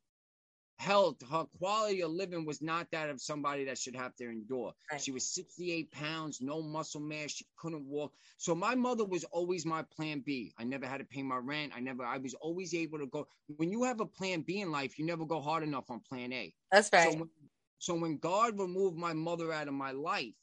health, 0.78 1.16
her 1.30 1.44
quality 1.58 2.02
of 2.02 2.10
living 2.10 2.44
was 2.44 2.60
not 2.60 2.90
that 2.92 3.08
of 3.08 3.20
somebody 3.20 3.64
that 3.64 3.78
should 3.78 3.96
have 3.96 4.14
to 4.16 4.24
endure. 4.24 4.72
Right. 4.90 5.00
She 5.00 5.10
was 5.10 5.26
68 5.26 5.90
pounds, 5.90 6.40
no 6.40 6.62
muscle 6.62 7.00
mass. 7.00 7.30
She 7.30 7.46
couldn't 7.56 7.86
walk. 7.86 8.12
So 8.36 8.54
my 8.54 8.74
mother 8.74 9.04
was 9.04 9.24
always 9.24 9.64
my 9.64 9.82
plan 9.82 10.22
B. 10.24 10.52
I 10.58 10.64
never 10.64 10.86
had 10.86 10.98
to 10.98 11.04
pay 11.04 11.22
my 11.22 11.38
rent. 11.38 11.72
I 11.74 11.80
never, 11.80 12.04
I 12.04 12.18
was 12.18 12.34
always 12.34 12.74
able 12.74 12.98
to 12.98 13.06
go. 13.06 13.26
When 13.56 13.70
you 13.70 13.84
have 13.84 14.00
a 14.00 14.06
plan 14.06 14.42
B 14.42 14.60
in 14.60 14.70
life, 14.70 14.98
you 14.98 15.06
never 15.06 15.24
go 15.24 15.40
hard 15.40 15.62
enough 15.62 15.90
on 15.90 16.00
plan 16.00 16.32
A. 16.32 16.54
That's 16.70 16.90
right. 16.92 17.12
So 17.12 17.18
when, 17.18 17.30
so 17.78 17.94
when 17.94 18.18
God 18.18 18.58
removed 18.58 18.96
my 18.96 19.12
mother 19.12 19.52
out 19.52 19.68
of 19.68 19.74
my 19.74 19.92
life, 19.92 20.34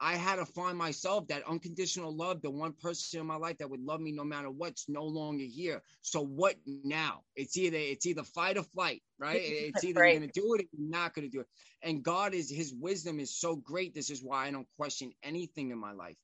I 0.00 0.16
had 0.16 0.36
to 0.36 0.44
find 0.44 0.76
myself 0.76 1.28
that 1.28 1.46
unconditional 1.48 2.14
love, 2.14 2.42
the 2.42 2.50
one 2.50 2.74
person 2.74 3.20
in 3.20 3.26
my 3.26 3.36
life 3.36 3.58
that 3.58 3.70
would 3.70 3.80
love 3.80 4.00
me 4.00 4.12
no 4.12 4.24
matter 4.24 4.50
what's 4.50 4.88
no 4.88 5.04
longer 5.04 5.44
here. 5.44 5.82
So 6.02 6.22
what 6.22 6.56
now? 6.66 7.22
It's 7.34 7.56
either 7.56 7.78
it's 7.78 8.04
either 8.04 8.22
fight 8.22 8.58
or 8.58 8.62
flight, 8.62 9.02
right? 9.18 9.40
It's 9.46 9.84
either 9.84 10.00
right. 10.00 10.12
you're 10.12 10.20
gonna 10.20 10.32
do 10.32 10.54
it 10.54 10.62
or 10.62 10.64
you're 10.72 10.90
not 10.90 11.14
gonna 11.14 11.28
do 11.28 11.40
it. 11.40 11.46
And 11.82 12.02
God 12.02 12.34
is 12.34 12.50
his 12.50 12.74
wisdom 12.74 13.20
is 13.20 13.34
so 13.34 13.56
great. 13.56 13.94
This 13.94 14.10
is 14.10 14.22
why 14.22 14.46
I 14.46 14.50
don't 14.50 14.68
question 14.76 15.12
anything 15.22 15.70
in 15.70 15.78
my 15.78 15.92
life. 15.92 16.16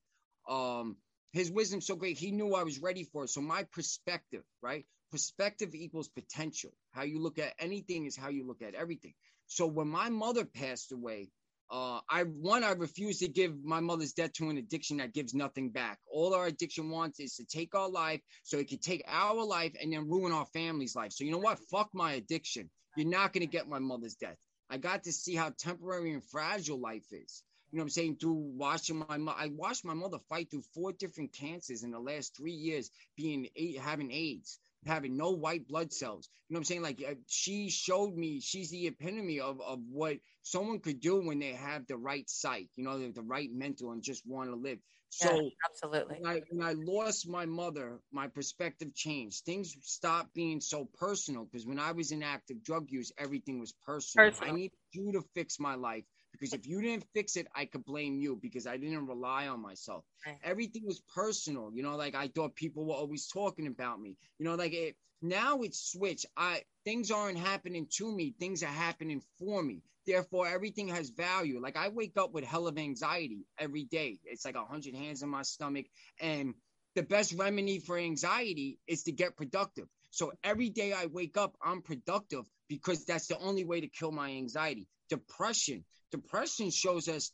Um, 0.47 0.97
his 1.31 1.49
wisdom's 1.49 1.87
so 1.87 1.95
great. 1.95 2.17
He 2.17 2.31
knew 2.31 2.53
I 2.53 2.63
was 2.63 2.79
ready 2.79 3.03
for 3.03 3.23
it. 3.23 3.29
So 3.29 3.41
my 3.41 3.63
perspective, 3.63 4.43
right? 4.61 4.85
Perspective 5.09 5.73
equals 5.73 6.09
potential. 6.09 6.71
How 6.91 7.03
you 7.03 7.19
look 7.19 7.39
at 7.39 7.53
anything 7.57 8.05
is 8.05 8.15
how 8.15 8.29
you 8.29 8.45
look 8.45 8.61
at 8.61 8.75
everything. 8.75 9.15
So 9.47 9.65
when 9.65 9.87
my 9.87 10.09
mother 10.09 10.45
passed 10.45 10.91
away, 10.91 11.29
uh, 11.73 12.01
I 12.07 12.21
one 12.23 12.63
I 12.63 12.73
refuse 12.73 13.17
to 13.19 13.27
give 13.27 13.63
my 13.63 13.79
mother's 13.79 14.13
death 14.13 14.33
to 14.33 14.49
an 14.49 14.57
addiction 14.57 14.97
that 14.97 15.11
gives 15.11 15.33
nothing 15.33 15.71
back. 15.71 15.97
All 16.05 16.35
our 16.35 16.45
addiction 16.45 16.91
wants 16.91 17.19
is 17.19 17.35
to 17.37 17.45
take 17.45 17.73
our 17.73 17.89
life, 17.89 18.21
so 18.43 18.59
it 18.59 18.67
can 18.67 18.77
take 18.77 19.03
our 19.07 19.43
life 19.43 19.73
and 19.81 19.91
then 19.91 20.07
ruin 20.07 20.31
our 20.31 20.45
family's 20.45 20.95
life. 20.95 21.13
So 21.13 21.23
you 21.23 21.31
know 21.31 21.39
what? 21.39 21.57
Fuck 21.71 21.89
my 21.93 22.13
addiction. 22.13 22.69
You're 22.95 23.09
not 23.09 23.33
gonna 23.33 23.47
get 23.47 23.67
my 23.67 23.79
mother's 23.79 24.13
death. 24.13 24.37
I 24.69 24.77
got 24.77 25.03
to 25.05 25.11
see 25.11 25.35
how 25.35 25.51
temporary 25.57 26.13
and 26.13 26.23
fragile 26.23 26.79
life 26.79 27.11
is. 27.11 27.41
You 27.71 27.77
know 27.77 27.81
what 27.81 27.85
I'm 27.85 27.89
saying? 27.89 28.17
Through 28.17 28.51
watching 28.55 28.99
my 28.99 29.33
I 29.35 29.47
watched 29.47 29.83
my 29.83 29.95
mother 29.95 30.19
fight 30.29 30.51
through 30.51 30.63
four 30.75 30.91
different 30.91 31.33
cancers 31.33 31.81
in 31.81 31.89
the 31.89 31.99
last 31.99 32.37
three 32.37 32.53
years, 32.53 32.91
being 33.17 33.47
eight, 33.55 33.79
having 33.79 34.11
AIDS 34.11 34.59
having 34.85 35.17
no 35.17 35.31
white 35.31 35.67
blood 35.67 35.93
cells. 35.93 36.29
You 36.47 36.53
know 36.53 36.57
what 36.57 36.61
I'm 36.61 36.65
saying? 36.65 36.81
Like 36.81 37.03
uh, 37.07 37.15
she 37.27 37.69
showed 37.69 38.15
me, 38.15 38.39
she's 38.41 38.69
the 38.69 38.87
epitome 38.87 39.39
of, 39.39 39.61
of 39.61 39.79
what 39.89 40.17
someone 40.41 40.79
could 40.79 40.99
do 40.99 41.21
when 41.25 41.39
they 41.39 41.53
have 41.53 41.87
the 41.87 41.97
right 41.97 42.29
sight, 42.29 42.69
you 42.75 42.83
know, 42.83 42.99
the, 42.99 43.11
the 43.11 43.21
right 43.21 43.49
mental 43.51 43.91
and 43.91 44.03
just 44.03 44.25
want 44.25 44.49
to 44.49 44.55
live. 44.55 44.79
So 45.09 45.35
yeah, 45.35 45.49
absolutely. 45.69 46.15
When 46.19 46.31
I, 46.31 46.41
when 46.49 46.67
I 46.67 46.73
lost 46.73 47.27
my 47.27 47.45
mother, 47.45 47.99
my 48.11 48.27
perspective 48.27 48.93
changed. 48.95 49.45
Things 49.45 49.75
stopped 49.81 50.33
being 50.33 50.59
so 50.61 50.89
personal 50.99 51.45
because 51.45 51.65
when 51.65 51.79
I 51.79 51.91
was 51.91 52.11
in 52.11 52.23
active 52.23 52.63
drug 52.63 52.89
use, 52.89 53.11
everything 53.17 53.59
was 53.59 53.73
personal. 53.85 54.29
personal. 54.31 54.53
I 54.53 54.57
need 54.57 54.71
you 54.91 55.11
to 55.13 55.21
fix 55.35 55.59
my 55.59 55.75
life 55.75 56.03
because 56.43 56.59
if 56.59 56.67
you 56.67 56.81
didn't 56.81 57.05
fix 57.13 57.37
it, 57.37 57.47
I 57.55 57.65
could 57.65 57.85
blame 57.85 58.19
you 58.19 58.37
because 58.41 58.67
I 58.67 58.75
didn't 58.75 59.07
rely 59.07 59.47
on 59.47 59.61
myself. 59.61 60.03
Right. 60.25 60.37
Everything 60.43 60.85
was 60.85 61.01
personal, 61.15 61.71
you 61.73 61.83
know. 61.83 61.95
Like 61.95 62.15
I 62.15 62.27
thought 62.27 62.55
people 62.55 62.85
were 62.85 62.95
always 62.95 63.27
talking 63.27 63.67
about 63.67 64.01
me, 64.01 64.17
you 64.39 64.45
know. 64.45 64.55
Like 64.55 64.73
it 64.73 64.97
now 65.21 65.61
it's 65.61 65.91
switched. 65.91 66.25
I 66.35 66.63
things 66.83 67.11
aren't 67.11 67.37
happening 67.37 67.87
to 67.97 68.11
me; 68.11 68.35
things 68.39 68.61
are 68.61 68.67
happening 68.67 69.21
for 69.39 69.63
me. 69.63 69.83
Therefore, 70.05 70.47
everything 70.47 70.89
has 70.89 71.09
value. 71.09 71.61
Like 71.61 71.77
I 71.77 71.87
wake 71.87 72.17
up 72.17 72.33
with 72.33 72.43
hell 72.43 72.67
of 72.67 72.77
anxiety 72.77 73.45
every 73.57 73.85
day. 73.85 74.19
It's 74.25 74.43
like 74.43 74.55
a 74.55 74.65
hundred 74.65 74.95
hands 74.95 75.23
in 75.23 75.29
my 75.29 75.43
stomach, 75.43 75.85
and 76.19 76.53
the 76.95 77.03
best 77.03 77.33
remedy 77.33 77.79
for 77.79 77.97
anxiety 77.97 78.79
is 78.85 79.03
to 79.03 79.13
get 79.13 79.37
productive. 79.37 79.87
So 80.13 80.31
every 80.43 80.69
day 80.69 80.93
I 80.93 81.07
wake 81.07 81.37
up, 81.37 81.57
I'm 81.59 81.81
productive 81.81 82.45
because 82.69 83.03
that's 83.03 83.25
the 83.25 83.39
only 83.39 83.65
way 83.65 83.81
to 83.81 83.87
kill 83.87 84.11
my 84.11 84.29
anxiety. 84.29 84.87
Depression 85.09 85.83
depression 86.11 86.69
shows 86.69 87.07
us 87.09 87.31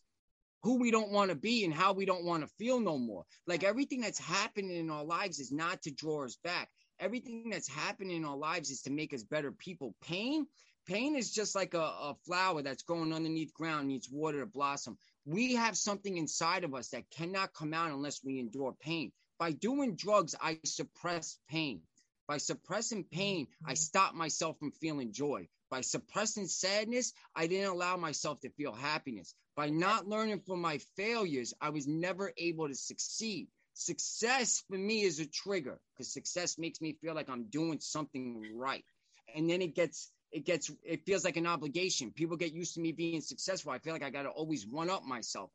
who 0.64 0.80
we 0.80 0.90
don't 0.90 1.12
want 1.12 1.30
to 1.30 1.36
be 1.36 1.66
and 1.66 1.74
how 1.74 1.92
we 1.92 2.06
don't 2.06 2.24
want 2.24 2.42
to 2.42 2.56
feel 2.58 2.80
no 2.80 2.98
more. 2.98 3.26
Like 3.46 3.66
everything 3.66 4.00
that's 4.00 4.18
happening 4.18 4.78
in 4.78 4.90
our 4.90 5.04
lives 5.04 5.40
is 5.40 5.52
not 5.52 5.82
to 5.82 5.92
draw 5.92 6.24
us 6.24 6.38
back. 6.42 6.70
Everything 6.98 7.50
that's 7.50 7.68
happening 7.68 8.16
in 8.16 8.26
our 8.26 8.38
lives 8.38 8.70
is 8.70 8.82
to 8.84 8.92
make 8.92 9.14
us 9.14 9.24
better 9.24 9.52
people. 9.52 9.94
Pain, 10.02 10.48
pain 10.88 11.18
is 11.18 11.34
just 11.34 11.54
like 11.54 11.74
a, 11.74 11.82
a 11.82 12.16
flower 12.26 12.62
that's 12.62 12.84
growing 12.84 13.12
underneath 13.12 13.54
ground, 13.54 13.90
needs 13.90 14.10
water 14.10 14.40
to 14.40 14.46
blossom. 14.46 14.98
We 15.26 15.56
have 15.56 15.78
something 15.78 16.16
inside 16.16 16.64
of 16.64 16.74
us 16.74 16.90
that 16.90 17.10
cannot 17.12 17.54
come 17.54 17.74
out 17.74 17.92
unless 17.92 18.24
we 18.24 18.40
endure 18.40 18.74
pain. 18.80 19.12
By 19.38 19.52
doing 19.52 19.96
drugs, 19.96 20.36
I 20.42 20.60
suppress 20.64 21.38
pain. 21.50 21.82
By 22.30 22.38
suppressing 22.38 23.06
pain, 23.06 23.48
I 23.66 23.72
mm-hmm. 23.72 23.76
stopped 23.76 24.14
myself 24.14 24.60
from 24.60 24.72
feeling 24.72 25.12
joy. 25.12 25.48
By 25.72 25.82
suppressing 25.82 26.46
sadness, 26.46 27.12
I 27.36 27.48
didn't 27.48 27.72
allow 27.72 27.98
myself 27.98 28.40
to 28.42 28.52
feel 28.52 28.72
happiness. 28.72 29.34
By 29.56 29.72
not 29.72 30.08
learning 30.08 30.42
from 30.46 30.62
my 30.62 30.78
failures, 30.96 31.56
I 31.60 31.72
was 31.72 31.88
never 31.88 32.32
able 32.38 32.68
to 32.68 32.76
succeed. 32.76 33.48
Success 33.74 34.64
for 34.70 34.78
me 34.78 35.02
is 35.02 35.20
a 35.20 35.26
trigger 35.26 35.80
because 35.92 36.14
success 36.14 36.60
makes 36.60 36.80
me 36.82 36.98
feel 37.02 37.16
like 37.16 37.32
I'm 37.32 37.46
doing 37.46 37.80
something 37.80 38.44
right. 38.56 38.86
And 39.34 39.50
then 39.50 39.64
it 39.64 39.74
gets 39.74 40.12
it 40.32 40.46
gets 40.46 40.70
it 40.84 41.08
feels 41.08 41.26
like 41.26 41.38
an 41.38 41.48
obligation. 41.48 42.12
People 42.12 42.38
get 42.38 42.54
used 42.54 42.76
to 42.76 42.80
me 42.80 42.92
being 42.92 43.22
successful. 43.22 43.72
I 43.72 43.80
feel 43.80 43.94
like 43.94 44.04
I 44.04 44.12
got 44.12 44.24
to 44.24 44.30
always 44.30 44.68
one 44.68 44.92
up 44.92 45.04
myself. 45.04 45.50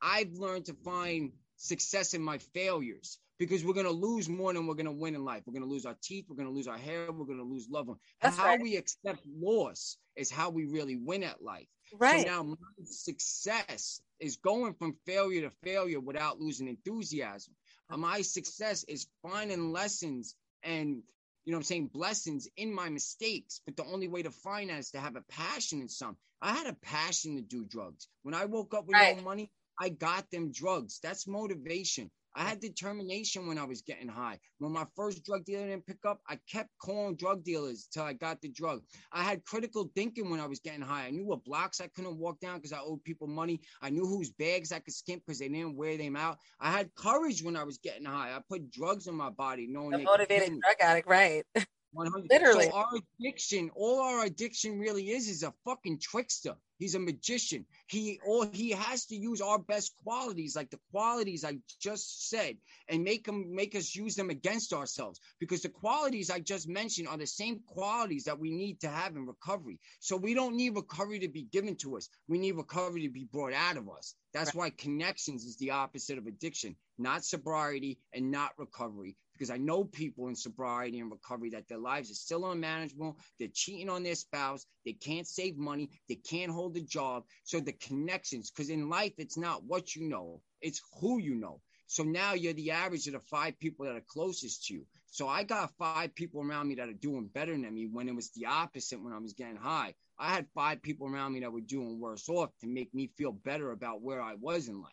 I've 0.00 0.32
learned 0.32 0.66
to 0.66 0.74
find 0.84 1.32
success 1.56 2.14
in 2.14 2.22
my 2.22 2.38
failures 2.38 3.18
because 3.38 3.64
we're 3.64 3.74
going 3.74 3.86
to 3.86 3.92
lose 3.92 4.28
more 4.28 4.52
than 4.52 4.66
we're 4.66 4.74
going 4.74 4.86
to 4.86 4.92
win 4.92 5.14
in 5.14 5.24
life. 5.24 5.42
We're 5.46 5.54
going 5.54 5.64
to 5.64 5.68
lose 5.68 5.86
our 5.86 5.96
teeth. 6.02 6.26
We're 6.28 6.36
going 6.36 6.48
to 6.48 6.54
lose 6.54 6.68
our 6.68 6.78
hair. 6.78 7.10
We're 7.10 7.26
going 7.26 7.38
to 7.38 7.44
lose 7.44 7.68
loved 7.68 7.88
ones. 7.88 8.00
That's 8.20 8.36
how 8.36 8.46
right. 8.46 8.62
we 8.62 8.76
accept 8.76 9.20
loss 9.26 9.96
is 10.16 10.30
how 10.30 10.50
we 10.50 10.66
really 10.66 10.96
win 10.96 11.22
at 11.24 11.42
life. 11.42 11.66
Right. 11.98 12.22
So 12.22 12.28
now 12.28 12.42
my 12.42 12.56
success 12.84 14.00
is 14.20 14.36
going 14.36 14.74
from 14.74 14.96
failure 15.06 15.42
to 15.42 15.50
failure 15.62 16.00
without 16.00 16.40
losing 16.40 16.68
enthusiasm. 16.68 17.54
Uh, 17.90 17.96
my 17.96 18.22
success 18.22 18.84
is 18.84 19.06
finding 19.22 19.72
lessons 19.72 20.34
and 20.62 21.02
you 21.44 21.52
know 21.52 21.58
I'm 21.58 21.62
saying 21.62 21.90
blessings 21.92 22.48
in 22.56 22.72
my 22.72 22.88
mistakes. 22.88 23.60
But 23.66 23.76
the 23.76 23.84
only 23.84 24.08
way 24.08 24.22
to 24.22 24.30
find 24.30 24.70
that 24.70 24.78
is 24.78 24.90
to 24.92 25.00
have 25.00 25.16
a 25.16 25.22
passion 25.28 25.82
in 25.82 25.88
some. 25.88 26.16
I 26.40 26.52
had 26.52 26.66
a 26.66 26.76
passion 26.82 27.36
to 27.36 27.42
do 27.42 27.64
drugs. 27.64 28.08
When 28.22 28.34
I 28.34 28.46
woke 28.46 28.74
up 28.74 28.86
with 28.86 28.94
right. 28.94 29.16
no 29.16 29.22
money, 29.22 29.50
I 29.80 29.88
got 29.88 30.30
them 30.30 30.52
drugs. 30.52 30.98
That's 31.02 31.26
motivation. 31.26 32.10
I 32.36 32.42
had 32.42 32.60
determination 32.60 33.46
when 33.46 33.58
I 33.58 33.64
was 33.64 33.82
getting 33.82 34.08
high. 34.08 34.40
When 34.58 34.72
my 34.72 34.86
first 34.96 35.24
drug 35.24 35.44
dealer 35.44 35.68
didn't 35.68 35.86
pick 35.86 36.04
up, 36.04 36.20
I 36.28 36.38
kept 36.50 36.70
calling 36.82 37.14
drug 37.14 37.44
dealers 37.44 37.88
till 37.92 38.02
I 38.02 38.12
got 38.12 38.40
the 38.40 38.48
drug. 38.48 38.82
I 39.12 39.22
had 39.22 39.44
critical 39.44 39.90
thinking 39.94 40.30
when 40.30 40.40
I 40.40 40.46
was 40.46 40.58
getting 40.58 40.80
high. 40.80 41.06
I 41.06 41.10
knew 41.10 41.24
what 41.24 41.44
blocks 41.44 41.80
I 41.80 41.86
couldn't 41.88 42.18
walk 42.18 42.40
down 42.40 42.56
because 42.56 42.72
I 42.72 42.80
owed 42.80 43.04
people 43.04 43.28
money. 43.28 43.60
I 43.82 43.90
knew 43.90 44.06
whose 44.06 44.30
bags 44.30 44.72
I 44.72 44.80
could 44.80 44.94
skimp 44.94 45.22
because 45.24 45.38
they 45.38 45.48
didn't 45.48 45.76
wear 45.76 45.96
them 45.96 46.16
out. 46.16 46.38
I 46.58 46.72
had 46.72 46.92
courage 46.96 47.42
when 47.42 47.56
I 47.56 47.62
was 47.62 47.78
getting 47.78 48.04
high. 48.04 48.32
I 48.34 48.40
put 48.48 48.70
drugs 48.70 49.06
in 49.06 49.14
my 49.14 49.30
body, 49.30 49.68
knowing 49.68 49.94
a 49.94 49.98
motivated 49.98 50.60
drug 50.60 50.76
addict, 50.80 51.08
right? 51.08 51.44
100. 51.94 52.28
Literally. 52.30 52.66
So 52.66 52.72
our 52.72 52.88
addiction, 53.18 53.70
all 53.74 54.00
our 54.02 54.24
addiction 54.24 54.78
really 54.78 55.10
is, 55.10 55.28
is 55.28 55.42
a 55.42 55.52
fucking 55.64 55.98
trickster. 56.00 56.56
He's 56.78 56.94
a 56.96 56.98
magician. 56.98 57.66
He 57.86 58.20
all 58.26 58.46
he 58.52 58.70
has 58.70 59.06
to 59.06 59.16
use 59.16 59.40
our 59.40 59.58
best 59.58 59.92
qualities, 60.02 60.56
like 60.56 60.70
the 60.70 60.80
qualities 60.90 61.44
I 61.44 61.58
just 61.80 62.28
said, 62.28 62.56
and 62.88 63.04
make 63.04 63.24
them 63.24 63.54
make 63.54 63.76
us 63.76 63.94
use 63.94 64.16
them 64.16 64.28
against 64.30 64.72
ourselves. 64.72 65.20
Because 65.38 65.62
the 65.62 65.68
qualities 65.68 66.30
I 66.30 66.40
just 66.40 66.68
mentioned 66.68 67.08
are 67.08 67.16
the 67.16 67.26
same 67.26 67.60
qualities 67.66 68.24
that 68.24 68.38
we 68.38 68.50
need 68.50 68.80
to 68.80 68.88
have 68.88 69.14
in 69.14 69.26
recovery. 69.26 69.78
So 70.00 70.16
we 70.16 70.34
don't 70.34 70.56
need 70.56 70.74
recovery 70.74 71.20
to 71.20 71.28
be 71.28 71.44
given 71.44 71.76
to 71.76 71.96
us. 71.96 72.08
We 72.28 72.38
need 72.38 72.56
recovery 72.56 73.02
to 73.02 73.12
be 73.12 73.24
brought 73.24 73.52
out 73.52 73.76
of 73.76 73.88
us. 73.88 74.14
That's 74.32 74.54
right. 74.54 74.64
why 74.64 74.70
connections 74.70 75.44
is 75.44 75.56
the 75.56 75.70
opposite 75.70 76.18
of 76.18 76.26
addiction, 76.26 76.74
not 76.98 77.24
sobriety 77.24 77.98
and 78.12 78.32
not 78.32 78.50
recovery 78.58 79.16
because 79.34 79.50
I 79.50 79.56
know 79.58 79.84
people 79.84 80.28
in 80.28 80.36
sobriety 80.36 81.00
and 81.00 81.10
recovery 81.10 81.50
that 81.50 81.68
their 81.68 81.78
lives 81.78 82.10
are 82.10 82.14
still 82.14 82.50
unmanageable. 82.50 83.18
They're 83.38 83.48
cheating 83.52 83.90
on 83.90 84.02
their 84.02 84.14
spouse. 84.14 84.64
They 84.84 84.92
can't 84.92 85.26
save 85.26 85.56
money. 85.56 85.90
They 86.08 86.14
can't 86.16 86.50
hold 86.50 86.76
a 86.76 86.80
job. 86.80 87.24
So 87.42 87.60
the 87.60 87.72
connections, 87.72 88.50
because 88.50 88.70
in 88.70 88.88
life, 88.88 89.12
it's 89.18 89.36
not 89.36 89.64
what 89.64 89.94
you 89.94 90.08
know, 90.08 90.40
it's 90.60 90.80
who 91.00 91.18
you 91.18 91.34
know. 91.34 91.60
So 91.86 92.02
now 92.02 92.32
you're 92.32 92.54
the 92.54 92.70
average 92.70 93.06
of 93.06 93.12
the 93.12 93.20
five 93.20 93.58
people 93.58 93.84
that 93.84 93.96
are 93.96 94.04
closest 94.06 94.66
to 94.66 94.74
you. 94.74 94.86
So 95.10 95.28
I 95.28 95.44
got 95.44 95.70
five 95.78 96.14
people 96.14 96.42
around 96.42 96.66
me 96.66 96.74
that 96.76 96.88
are 96.88 96.92
doing 96.92 97.30
better 97.32 97.52
than 97.52 97.72
me 97.72 97.86
when 97.86 98.08
it 98.08 98.16
was 98.16 98.30
the 98.30 98.46
opposite 98.46 99.00
when 99.02 99.12
I 99.12 99.18
was 99.18 99.34
getting 99.34 99.56
high. 99.56 99.94
I 100.18 100.32
had 100.32 100.46
five 100.54 100.82
people 100.82 101.08
around 101.08 101.34
me 101.34 101.40
that 101.40 101.52
were 101.52 101.60
doing 101.60 102.00
worse 102.00 102.28
off 102.28 102.50
to 102.60 102.66
make 102.66 102.92
me 102.94 103.10
feel 103.16 103.32
better 103.32 103.70
about 103.70 104.02
where 104.02 104.20
I 104.20 104.34
was 104.34 104.68
in 104.68 104.80
life. 104.80 104.92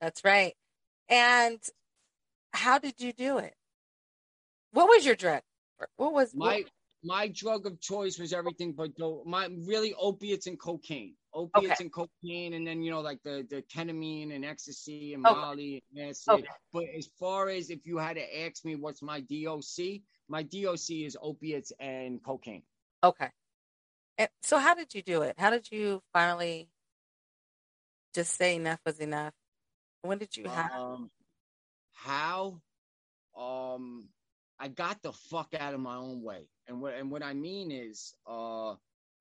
That's 0.00 0.24
right. 0.24 0.54
And 1.08 1.58
how 2.56 2.78
did 2.78 2.94
you 2.98 3.12
do 3.12 3.38
it? 3.38 3.54
What 4.72 4.88
was 4.88 5.04
your 5.06 5.14
drug? 5.14 5.42
What 5.96 6.12
was 6.12 6.34
my 6.34 6.46
what? 6.46 6.64
my 7.04 7.28
drug 7.28 7.66
of 7.66 7.80
choice 7.80 8.18
was 8.18 8.32
everything 8.32 8.72
but 8.72 8.90
my 9.24 9.48
really 9.66 9.94
opiates 9.94 10.46
and 10.46 10.58
cocaine. 10.58 11.14
Opiates 11.34 11.72
okay. 11.74 11.84
and 11.84 11.92
cocaine, 11.92 12.54
and 12.54 12.66
then 12.66 12.82
you 12.82 12.90
know 12.90 13.00
like 13.00 13.22
the 13.22 13.46
the 13.50 13.62
ketamine 13.62 14.34
and 14.34 14.44
ecstasy 14.44 15.14
and 15.14 15.24
okay. 15.26 15.34
Molly 15.34 15.84
and 15.94 16.08
acid. 16.08 16.34
Okay. 16.34 16.48
But 16.72 16.84
as 16.96 17.08
far 17.18 17.48
as 17.48 17.70
if 17.70 17.80
you 17.84 17.98
had 17.98 18.16
to 18.16 18.44
ask 18.44 18.64
me 18.64 18.74
what's 18.74 19.02
my 19.02 19.20
DOC, 19.20 20.00
my 20.28 20.42
DOC 20.42 20.90
is 20.90 21.16
opiates 21.20 21.72
and 21.78 22.22
cocaine. 22.22 22.62
Okay. 23.04 23.28
And 24.18 24.28
so 24.42 24.58
how 24.58 24.74
did 24.74 24.94
you 24.94 25.02
do 25.02 25.22
it? 25.22 25.34
How 25.38 25.50
did 25.50 25.70
you 25.70 26.02
finally 26.12 26.70
just 28.14 28.34
say 28.34 28.56
enough 28.56 28.80
was 28.86 28.98
enough? 28.98 29.34
When 30.00 30.18
did 30.18 30.36
you 30.36 30.48
have? 30.48 30.72
Um, 30.72 31.10
how 32.06 32.60
um 33.38 34.08
I 34.58 34.68
got 34.68 35.02
the 35.02 35.12
fuck 35.12 35.54
out 35.58 35.74
of 35.74 35.80
my 35.80 35.96
own 35.96 36.22
way. 36.22 36.48
And 36.68 36.80
what 36.80 36.94
and 36.94 37.10
what 37.10 37.22
I 37.22 37.34
mean 37.34 37.70
is 37.70 38.14
uh 38.26 38.72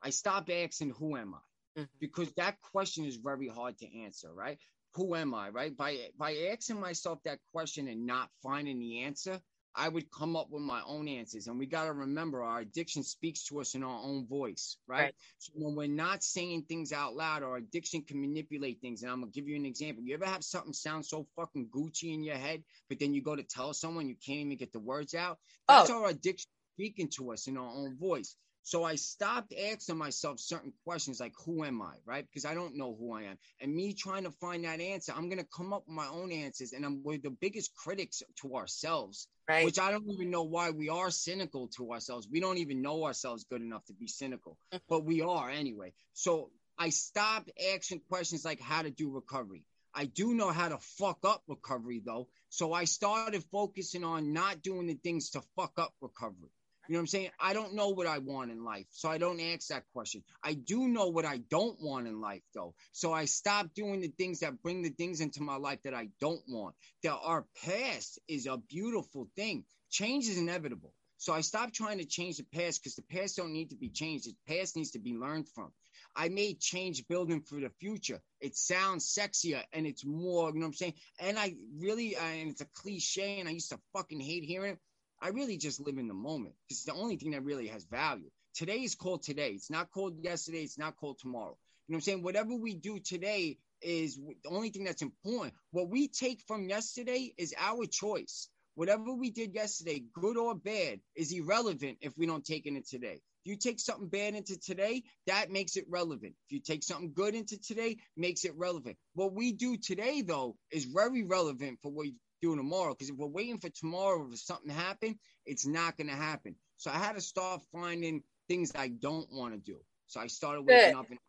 I 0.01 0.09
stopped 0.11 0.49
asking 0.49 0.91
who 0.91 1.17
am 1.17 1.33
I? 1.35 1.39
mm-hmm. 1.77 1.83
because 1.99 2.31
that 2.33 2.61
question 2.61 3.05
is 3.05 3.17
very 3.17 3.47
hard 3.47 3.77
to 3.79 3.99
answer, 4.01 4.33
right? 4.33 4.57
Who 4.95 5.15
am 5.15 5.33
I, 5.33 5.49
right? 5.49 5.75
By 5.75 6.09
by 6.17 6.35
asking 6.51 6.79
myself 6.79 7.19
that 7.25 7.39
question 7.53 7.87
and 7.87 8.05
not 8.05 8.29
finding 8.41 8.79
the 8.79 9.01
answer, 9.01 9.39
I 9.75 9.89
would 9.89 10.09
come 10.09 10.35
up 10.35 10.49
with 10.49 10.61
my 10.61 10.81
own 10.87 11.07
answers. 11.07 11.47
And 11.47 11.59
we 11.59 11.65
got 11.65 11.85
to 11.85 11.93
remember 11.93 12.43
our 12.43 12.59
addiction 12.59 13.03
speaks 13.03 13.43
to 13.47 13.59
us 13.59 13.75
in 13.75 13.83
our 13.83 13.99
own 14.01 14.25
voice, 14.25 14.77
right? 14.87 15.01
right? 15.01 15.15
So 15.39 15.51
when 15.55 15.75
we're 15.75 15.87
not 15.87 16.23
saying 16.23 16.63
things 16.63 16.93
out 16.93 17.15
loud, 17.15 17.43
our 17.43 17.57
addiction 17.57 18.03
can 18.03 18.21
manipulate 18.21 18.79
things. 18.81 19.03
And 19.03 19.11
I'm 19.11 19.19
going 19.19 19.31
to 19.31 19.39
give 19.39 19.47
you 19.47 19.55
an 19.55 19.65
example. 19.65 20.03
You 20.03 20.15
ever 20.15 20.25
have 20.25 20.43
something 20.43 20.73
sound 20.73 21.05
so 21.05 21.27
fucking 21.35 21.67
Gucci 21.67 22.13
in 22.13 22.23
your 22.23 22.37
head, 22.37 22.63
but 22.87 22.99
then 22.99 23.13
you 23.13 23.21
go 23.21 23.35
to 23.35 23.43
tell 23.43 23.73
someone 23.73 24.07
you 24.07 24.15
can't 24.15 24.39
even 24.39 24.57
get 24.57 24.71
the 24.71 24.79
words 24.79 25.13
out? 25.13 25.37
Oh. 25.67 25.79
That's 25.79 25.89
oh. 25.89 26.03
our 26.03 26.09
addiction 26.09 26.49
speaking 26.75 27.09
to 27.17 27.31
us 27.31 27.47
in 27.47 27.57
our 27.57 27.69
own 27.69 27.97
voice. 27.97 28.35
So 28.65 28.83
I 28.83 28.95
stopped 28.95 29.53
asking 29.53 29.99
myself 29.99 30.39
certain 30.39 30.73
questions 30.85 31.19
like, 31.19 31.33
who 31.45 31.63
am 31.63 31.83
I? 31.83 31.93
Right? 32.03 32.25
Because 32.25 32.45
I 32.45 32.55
don't 32.55 32.75
know 32.75 32.95
who 32.99 33.13
I 33.13 33.21
am. 33.25 33.37
And 33.61 33.71
me 33.71 33.93
trying 33.93 34.23
to 34.23 34.31
find 34.31 34.65
that 34.65 34.81
answer, 34.81 35.13
I'm 35.15 35.29
going 35.29 35.37
to 35.37 35.47
come 35.55 35.71
up 35.71 35.83
with 35.85 35.95
my 35.95 36.07
own 36.07 36.31
answers. 36.31 36.73
And 36.73 36.83
I'm 36.83 37.03
we're 37.03 37.19
the 37.19 37.29
biggest 37.29 37.75
critics 37.75 38.23
to 38.41 38.55
ourselves, 38.55 39.27
right. 39.47 39.65
which 39.65 39.77
I 39.77 39.91
don't 39.91 40.09
even 40.09 40.31
know 40.31 40.41
why 40.41 40.71
we 40.71 40.89
are 40.89 41.11
cynical 41.11 41.67
to 41.77 41.91
ourselves. 41.91 42.27
We 42.27 42.39
don't 42.39 42.57
even 42.57 42.81
know 42.81 43.05
ourselves 43.05 43.43
good 43.43 43.61
enough 43.61 43.85
to 43.85 43.93
be 43.93 44.07
cynical, 44.07 44.57
mm-hmm. 44.73 44.83
but 44.89 45.05
we 45.05 45.21
are 45.21 45.47
anyway. 45.47 45.93
So 46.13 46.49
I 46.75 46.89
stopped 46.89 47.51
asking 47.75 48.01
questions 48.09 48.43
like 48.43 48.59
how 48.59 48.81
to 48.81 48.89
do 48.89 49.11
recovery. 49.11 49.63
I 49.93 50.05
do 50.05 50.33
know 50.33 50.49
how 50.49 50.69
to 50.69 50.79
fuck 50.79 51.19
up 51.23 51.43
recovery 51.47 52.01
though. 52.03 52.29
So 52.49 52.73
I 52.73 52.85
started 52.85 53.43
focusing 53.51 54.03
on 54.03 54.33
not 54.33 54.63
doing 54.63 54.87
the 54.87 54.95
things 54.95 55.29
to 55.31 55.43
fuck 55.55 55.73
up 55.77 55.93
recovery. 56.01 56.49
You 56.87 56.93
know 56.93 56.99
what 56.99 57.01
I'm 57.01 57.07
saying? 57.07 57.29
I 57.39 57.53
don't 57.53 57.73
know 57.73 57.89
what 57.89 58.07
I 58.07 58.19
want 58.19 58.51
in 58.51 58.63
life, 58.63 58.85
so 58.91 59.09
I 59.09 59.17
don't 59.17 59.39
ask 59.39 59.67
that 59.69 59.83
question. 59.93 60.23
I 60.43 60.53
do 60.53 60.87
know 60.87 61.07
what 61.07 61.25
I 61.25 61.37
don't 61.49 61.81
want 61.81 62.07
in 62.07 62.21
life, 62.21 62.43
though. 62.53 62.75
So 62.91 63.11
I 63.11 63.25
stop 63.25 63.73
doing 63.73 64.01
the 64.01 64.13
things 64.17 64.39
that 64.41 64.61
bring 64.61 64.81
the 64.83 64.89
things 64.89 65.21
into 65.21 65.41
my 65.41 65.55
life 65.55 65.79
that 65.83 65.93
I 65.93 66.09
don't 66.19 66.41
want. 66.47 66.75
That 67.03 67.17
our 67.23 67.45
past 67.63 68.19
is 68.27 68.45
a 68.45 68.57
beautiful 68.57 69.27
thing. 69.35 69.65
Change 69.89 70.27
is 70.27 70.37
inevitable. 70.37 70.93
So 71.17 71.33
I 71.33 71.41
stopped 71.41 71.73
trying 71.73 71.97
to 71.99 72.05
change 72.05 72.37
the 72.37 72.43
past 72.43 72.83
because 72.83 72.95
the 72.95 73.01
past 73.01 73.37
don't 73.37 73.53
need 73.53 73.69
to 73.71 73.75
be 73.75 73.89
changed. 73.89 74.27
The 74.27 74.35
past 74.53 74.75
needs 74.75 74.91
to 74.91 74.99
be 74.99 75.13
learned 75.13 75.47
from. 75.49 75.71
I 76.15 76.29
made 76.29 76.59
change 76.59 77.07
building 77.07 77.41
for 77.41 77.59
the 77.59 77.71
future. 77.79 78.21
It 78.39 78.55
sounds 78.55 79.11
sexier 79.11 79.63
and 79.73 79.87
it's 79.87 80.05
more, 80.05 80.49
you 80.49 80.55
know 80.55 80.61
what 80.61 80.67
I'm 80.67 80.73
saying? 80.73 80.93
And 81.19 81.39
I 81.39 81.55
really, 81.77 82.15
and 82.15 82.51
it's 82.51 82.61
a 82.61 82.67
cliche, 82.75 83.39
and 83.39 83.49
I 83.49 83.53
used 83.53 83.71
to 83.71 83.79
fucking 83.93 84.19
hate 84.19 84.43
hearing 84.43 84.73
it 84.73 84.79
I 85.21 85.29
really 85.29 85.57
just 85.57 85.79
live 85.79 85.97
in 85.97 86.07
the 86.07 86.13
moment. 86.13 86.55
It's 86.69 86.83
the 86.83 86.93
only 86.93 87.17
thing 87.17 87.31
that 87.31 87.43
really 87.43 87.67
has 87.67 87.85
value. 87.85 88.29
Today 88.53 88.79
is 88.79 88.95
called 88.95 89.23
today. 89.23 89.49
It's 89.51 89.69
not 89.69 89.91
called 89.91 90.23
yesterday. 90.23 90.63
It's 90.63 90.77
not 90.77 90.97
called 90.97 91.19
tomorrow. 91.19 91.57
You 91.87 91.93
know 91.93 91.95
what 91.95 91.97
I'm 91.97 92.01
saying? 92.01 92.23
Whatever 92.23 92.55
we 92.55 92.75
do 92.75 92.99
today 92.99 93.57
is 93.81 94.17
the 94.17 94.49
only 94.49 94.69
thing 94.69 94.85
that's 94.85 95.01
important. 95.01 95.53
What 95.71 95.89
we 95.89 96.07
take 96.07 96.41
from 96.47 96.69
yesterday 96.69 97.33
is 97.37 97.53
our 97.59 97.85
choice. 97.85 98.49
Whatever 98.75 99.13
we 99.13 99.29
did 99.29 99.53
yesterday, 99.53 100.03
good 100.13 100.37
or 100.37 100.55
bad, 100.55 100.99
is 101.15 101.31
irrelevant 101.31 101.97
if 102.01 102.17
we 102.17 102.25
don't 102.25 102.45
take 102.45 102.65
it 102.65 102.87
today. 102.87 103.21
If 103.45 103.51
you 103.51 103.57
take 103.57 103.79
something 103.79 104.09
bad 104.09 104.35
into 104.35 104.59
today, 104.59 105.03
that 105.27 105.51
makes 105.51 105.77
it 105.77 105.85
relevant. 105.87 106.33
If 106.47 106.51
you 106.51 106.59
take 106.59 106.83
something 106.83 107.13
good 107.13 107.35
into 107.35 107.57
today, 107.61 107.97
makes 108.17 108.43
it 108.43 108.57
relevant. 108.57 108.97
What 109.13 109.33
we 109.33 109.53
do 109.53 109.77
today, 109.77 110.23
though, 110.23 110.57
is 110.71 110.85
very 110.85 111.23
relevant 111.23 111.79
for 111.81 111.91
what 111.91 112.07
do 112.41 112.55
tomorrow. 112.55 112.93
Because 112.93 113.09
if 113.09 113.15
we're 113.15 113.27
waiting 113.27 113.57
for 113.57 113.69
tomorrow 113.69 114.27
for 114.29 114.37
something 114.37 114.69
to 114.69 114.73
happen, 114.75 115.17
it's 115.45 115.65
not 115.65 115.97
going 115.97 116.07
to 116.07 116.15
happen. 116.15 116.55
So 116.77 116.91
I 116.91 116.97
had 116.97 117.15
to 117.15 117.21
start 117.21 117.61
finding 117.71 118.23
things 118.47 118.71
I 118.75 118.89
don't 118.89 119.27
want 119.31 119.53
to 119.53 119.59
do. 119.59 119.79
So 120.07 120.19
I 120.19 120.27
started 120.27 120.61
waking 120.61 120.91
Good. 120.91 120.99
up. 120.99 121.07
And 121.09 121.19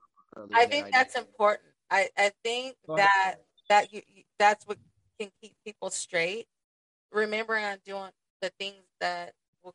I 0.54 0.66
think 0.66 0.92
that's 0.92 1.16
I 1.16 1.20
important. 1.20 1.72
I, 1.90 2.08
I 2.16 2.32
think 2.42 2.76
that 2.88 3.36
that 3.68 3.92
you, 3.92 4.02
that's 4.38 4.66
what 4.66 4.78
can 5.18 5.30
keep 5.40 5.54
people 5.64 5.90
straight. 5.90 6.46
Remembering 7.12 7.64
on 7.64 7.78
doing 7.86 8.10
the 8.42 8.50
things 8.58 8.82
that 9.00 9.32
will, 9.62 9.75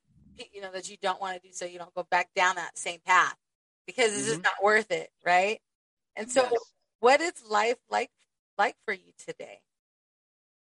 you 0.53 0.61
know 0.61 0.71
that 0.71 0.89
you 0.89 0.97
don't 1.01 1.19
want 1.19 1.41
to 1.41 1.47
do, 1.47 1.53
so 1.53 1.65
you 1.65 1.79
don't 1.79 1.93
go 1.93 2.05
back 2.11 2.29
down 2.35 2.55
that 2.55 2.77
same 2.77 2.99
path 3.05 3.35
because 3.87 4.11
mm-hmm. 4.11 4.19
it's 4.19 4.27
just 4.27 4.43
not 4.43 4.53
worth 4.61 4.91
it, 4.91 5.09
right? 5.25 5.59
And 6.15 6.29
so, 6.29 6.47
yes. 6.51 6.61
what 6.99 7.21
is 7.21 7.33
life 7.49 7.77
like 7.89 8.11
like 8.57 8.75
for 8.85 8.93
you 8.93 9.13
today? 9.17 9.61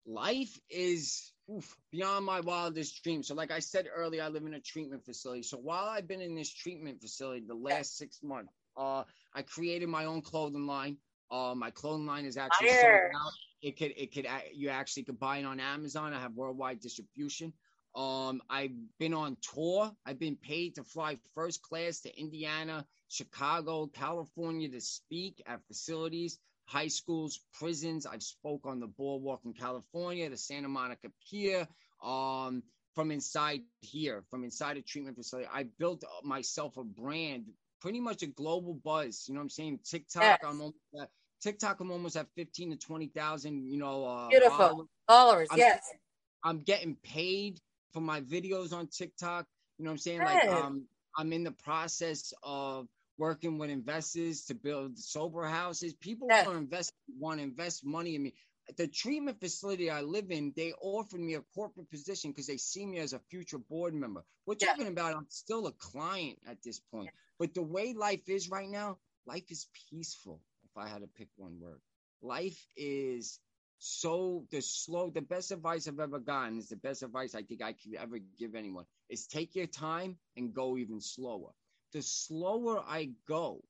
Life 0.06 0.58
is 0.70 1.32
oof, 1.50 1.76
beyond 1.90 2.24
my 2.24 2.40
wildest 2.40 3.02
dreams. 3.02 3.28
So, 3.28 3.34
like 3.34 3.50
I 3.50 3.58
said 3.58 3.86
earlier, 3.94 4.22
I 4.22 4.28
live 4.28 4.44
in 4.44 4.54
a 4.54 4.60
treatment 4.60 5.04
facility. 5.04 5.42
So, 5.42 5.58
while 5.58 5.86
I've 5.86 6.08
been 6.08 6.20
in 6.20 6.34
this 6.34 6.52
treatment 6.52 7.00
facility 7.00 7.44
the 7.46 7.54
last 7.54 7.96
six 7.96 8.20
months, 8.22 8.52
uh, 8.76 9.04
I 9.34 9.42
created 9.42 9.88
my 9.88 10.04
own 10.04 10.22
clothing 10.22 10.66
line. 10.66 10.98
Uh, 11.30 11.54
my 11.56 11.70
clothing 11.70 12.06
line 12.06 12.24
is 12.24 12.36
actually 12.36 12.68
sold 12.68 12.84
out. 12.84 13.32
It 13.62 13.78
could, 13.78 13.92
it 13.96 14.14
could, 14.14 14.26
you 14.54 14.68
actually 14.68 15.04
could 15.04 15.18
buy 15.18 15.38
it 15.38 15.44
on 15.44 15.58
Amazon. 15.58 16.12
I 16.12 16.20
have 16.20 16.34
worldwide 16.34 16.80
distribution. 16.80 17.52
Um, 17.96 18.42
I've 18.50 18.74
been 18.98 19.14
on 19.14 19.38
tour. 19.40 19.90
I've 20.04 20.18
been 20.18 20.36
paid 20.36 20.74
to 20.74 20.84
fly 20.84 21.18
first 21.34 21.62
class 21.62 22.00
to 22.00 22.20
Indiana, 22.20 22.86
Chicago, 23.08 23.86
California 23.86 24.68
to 24.68 24.80
speak 24.80 25.42
at 25.46 25.66
facilities 25.66 26.38
high 26.66 26.88
schools, 26.88 27.40
prisons. 27.54 28.06
I've 28.06 28.22
spoke 28.22 28.66
on 28.66 28.80
the 28.80 28.86
boardwalk 28.86 29.40
in 29.44 29.52
California, 29.52 30.28
the 30.28 30.36
Santa 30.36 30.68
Monica 30.68 31.08
Pier, 31.28 31.66
um, 32.04 32.62
from 32.94 33.10
inside 33.10 33.62
here, 33.80 34.24
from 34.30 34.44
inside 34.44 34.76
a 34.76 34.82
treatment 34.82 35.16
facility. 35.16 35.48
I 35.52 35.66
built 35.78 36.04
myself 36.24 36.76
a 36.76 36.84
brand, 36.84 37.46
pretty 37.80 38.00
much 38.00 38.22
a 38.22 38.26
global 38.26 38.74
buzz. 38.74 39.24
You 39.28 39.34
know 39.34 39.40
what 39.40 39.44
I'm 39.44 39.50
saying? 39.50 39.80
TikTok, 39.84 40.22
yes. 40.22 40.38
I'm 40.42 40.60
almost 40.60 40.76
at, 41.00 41.08
TikTok, 41.40 41.80
I'm 41.80 41.90
almost 41.90 42.16
at 42.16 42.26
15 42.36 42.72
to 42.72 42.76
20,000, 42.76 43.66
you 43.66 43.78
know, 43.78 44.04
uh, 44.04 44.28
beautiful 44.28 44.56
followers. 44.56 44.88
followers 45.06 45.48
I'm, 45.52 45.58
yes. 45.58 45.92
I'm 46.42 46.60
getting 46.60 46.96
paid 47.02 47.60
for 47.92 48.00
my 48.00 48.20
videos 48.22 48.72
on 48.72 48.88
TikTok. 48.88 49.46
You 49.78 49.84
know 49.84 49.90
what 49.90 49.94
I'm 49.94 49.98
saying? 49.98 50.20
Like, 50.20 50.48
um, 50.48 50.86
I'm 51.16 51.32
in 51.32 51.44
the 51.44 51.52
process 51.52 52.32
of 52.42 52.88
working 53.18 53.58
with 53.58 53.70
investors 53.70 54.44
to 54.46 54.54
build 54.54 54.98
sober 54.98 55.46
houses. 55.46 55.94
People 55.94 56.28
yes. 56.30 56.46
want 56.46 56.58
to 56.58 56.62
invest 56.62 56.92
want 57.18 57.38
to 57.38 57.44
invest 57.44 57.84
money 57.84 58.14
in 58.14 58.22
me. 58.22 58.34
The 58.76 58.88
treatment 58.88 59.38
facility 59.38 59.90
I 59.90 60.00
live 60.00 60.30
in, 60.30 60.52
they 60.56 60.72
offered 60.80 61.20
me 61.20 61.34
a 61.34 61.40
corporate 61.54 61.88
position 61.88 62.32
because 62.32 62.48
they 62.48 62.56
see 62.56 62.84
me 62.84 62.98
as 62.98 63.12
a 63.12 63.20
future 63.30 63.58
board 63.58 63.94
member. 63.94 64.24
We're 64.44 64.56
yes. 64.60 64.70
talking 64.70 64.88
about 64.88 65.14
I'm 65.14 65.26
still 65.28 65.66
a 65.68 65.72
client 65.72 66.38
at 66.48 66.62
this 66.62 66.80
point. 66.92 67.10
But 67.38 67.54
the 67.54 67.62
way 67.62 67.92
life 67.92 68.28
is 68.28 68.48
right 68.50 68.68
now, 68.68 68.98
life 69.26 69.50
is 69.50 69.68
peaceful. 69.90 70.40
If 70.64 70.76
I 70.76 70.88
had 70.88 71.02
to 71.02 71.06
pick 71.06 71.28
one 71.36 71.60
word, 71.60 71.80
life 72.22 72.58
is 72.76 73.38
so 73.78 74.44
the 74.50 74.62
slow 74.62 75.10
the 75.10 75.20
best 75.20 75.50
advice 75.50 75.86
i've 75.86 76.00
ever 76.00 76.18
gotten 76.18 76.56
is 76.56 76.70
the 76.70 76.76
best 76.76 77.02
advice 77.02 77.34
i 77.34 77.42
think 77.42 77.62
i 77.62 77.72
could 77.72 77.94
ever 77.94 78.18
give 78.38 78.54
anyone 78.54 78.86
is 79.10 79.26
take 79.26 79.54
your 79.54 79.66
time 79.66 80.16
and 80.36 80.54
go 80.54 80.78
even 80.78 80.98
slower 80.98 81.50
the 81.92 82.02
slower 82.02 82.80
I 82.80 83.10
go, 83.28 83.62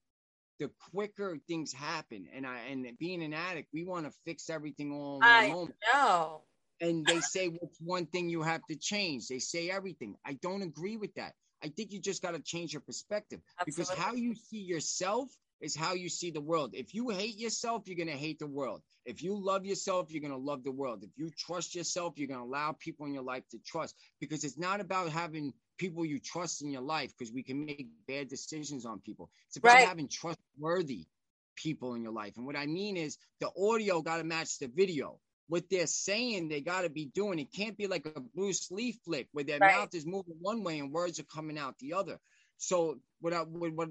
the 0.58 0.70
quicker 0.90 1.38
things 1.46 1.72
happen. 1.72 2.26
And 2.34 2.46
I 2.46 2.60
and 2.70 2.86
being 2.98 3.22
an 3.22 3.34
addict, 3.34 3.68
we 3.72 3.84
want 3.84 4.06
to 4.06 4.12
fix 4.24 4.50
everything 4.50 4.92
all 4.92 5.16
in 5.18 5.24
I 5.24 5.48
moment. 5.48 5.76
know. 5.92 6.42
And 6.80 7.06
they 7.06 7.20
say 7.20 7.48
what's 7.48 7.78
one 7.80 8.06
thing 8.06 8.28
you 8.28 8.42
have 8.42 8.60
to 8.68 8.76
change. 8.76 9.28
They 9.28 9.38
say 9.38 9.70
everything. 9.70 10.16
I 10.26 10.34
don't 10.34 10.62
agree 10.62 10.96
with 10.96 11.14
that. 11.14 11.32
I 11.62 11.68
think 11.68 11.90
you 11.90 12.00
just 12.00 12.22
got 12.22 12.32
to 12.32 12.38
change 12.38 12.74
your 12.74 12.82
perspective 12.82 13.40
Absolutely. 13.58 13.84
because 13.84 14.04
how 14.04 14.14
you 14.14 14.34
see 14.34 14.58
yourself 14.58 15.30
is 15.60 15.74
how 15.74 15.94
you 15.94 16.08
see 16.08 16.30
the 16.30 16.40
world. 16.40 16.74
If 16.74 16.94
you 16.94 17.08
hate 17.08 17.38
yourself, 17.38 17.84
you're 17.86 17.96
going 17.96 18.08
to 18.08 18.12
hate 18.12 18.38
the 18.38 18.46
world. 18.46 18.82
If 19.06 19.22
you 19.22 19.34
love 19.34 19.64
yourself, 19.64 20.10
you're 20.10 20.20
going 20.20 20.32
to 20.32 20.38
love 20.38 20.64
the 20.64 20.70
world. 20.72 21.02
If 21.02 21.10
you 21.16 21.30
trust 21.30 21.74
yourself, 21.74 22.14
you're 22.16 22.28
going 22.28 22.40
to 22.40 22.44
allow 22.46 22.72
people 22.72 23.06
in 23.06 23.14
your 23.14 23.22
life 23.22 23.48
to 23.50 23.58
trust 23.64 23.94
because 24.20 24.44
it's 24.44 24.58
not 24.58 24.80
about 24.80 25.08
having 25.08 25.54
people 25.76 26.04
you 26.04 26.18
trust 26.18 26.62
in 26.62 26.70
your 26.70 26.82
life 26.82 27.12
because 27.16 27.32
we 27.32 27.42
can 27.42 27.64
make 27.64 27.86
bad 28.06 28.28
decisions 28.28 28.86
on 28.86 29.00
people. 29.00 29.30
It's 29.48 29.56
about 29.56 29.74
right. 29.74 29.88
having 29.88 30.08
trustworthy 30.08 31.06
people 31.54 31.94
in 31.94 32.02
your 32.02 32.12
life. 32.12 32.36
And 32.36 32.46
what 32.46 32.56
I 32.56 32.66
mean 32.66 32.96
is 32.96 33.18
the 33.40 33.50
audio 33.58 34.02
got 34.02 34.18
to 34.18 34.24
match 34.24 34.58
the 34.58 34.68
video. 34.68 35.18
What 35.48 35.64
they're 35.70 35.86
saying, 35.86 36.48
they 36.48 36.60
got 36.60 36.82
to 36.82 36.90
be 36.90 37.06
doing. 37.06 37.38
It 37.38 37.52
can't 37.52 37.76
be 37.76 37.86
like 37.86 38.06
a 38.06 38.20
Bruce 38.20 38.70
Lee 38.70 38.92
flick 39.04 39.28
where 39.32 39.44
their 39.44 39.58
right. 39.58 39.76
mouth 39.76 39.94
is 39.94 40.04
moving 40.04 40.36
one 40.40 40.64
way 40.64 40.80
and 40.80 40.92
words 40.92 41.20
are 41.20 41.24
coming 41.24 41.58
out 41.58 41.78
the 41.78 41.94
other. 41.94 42.18
So 42.58 42.98
what 43.20 43.32
I, 43.32 43.42
what, 43.42 43.72
what 43.72 43.88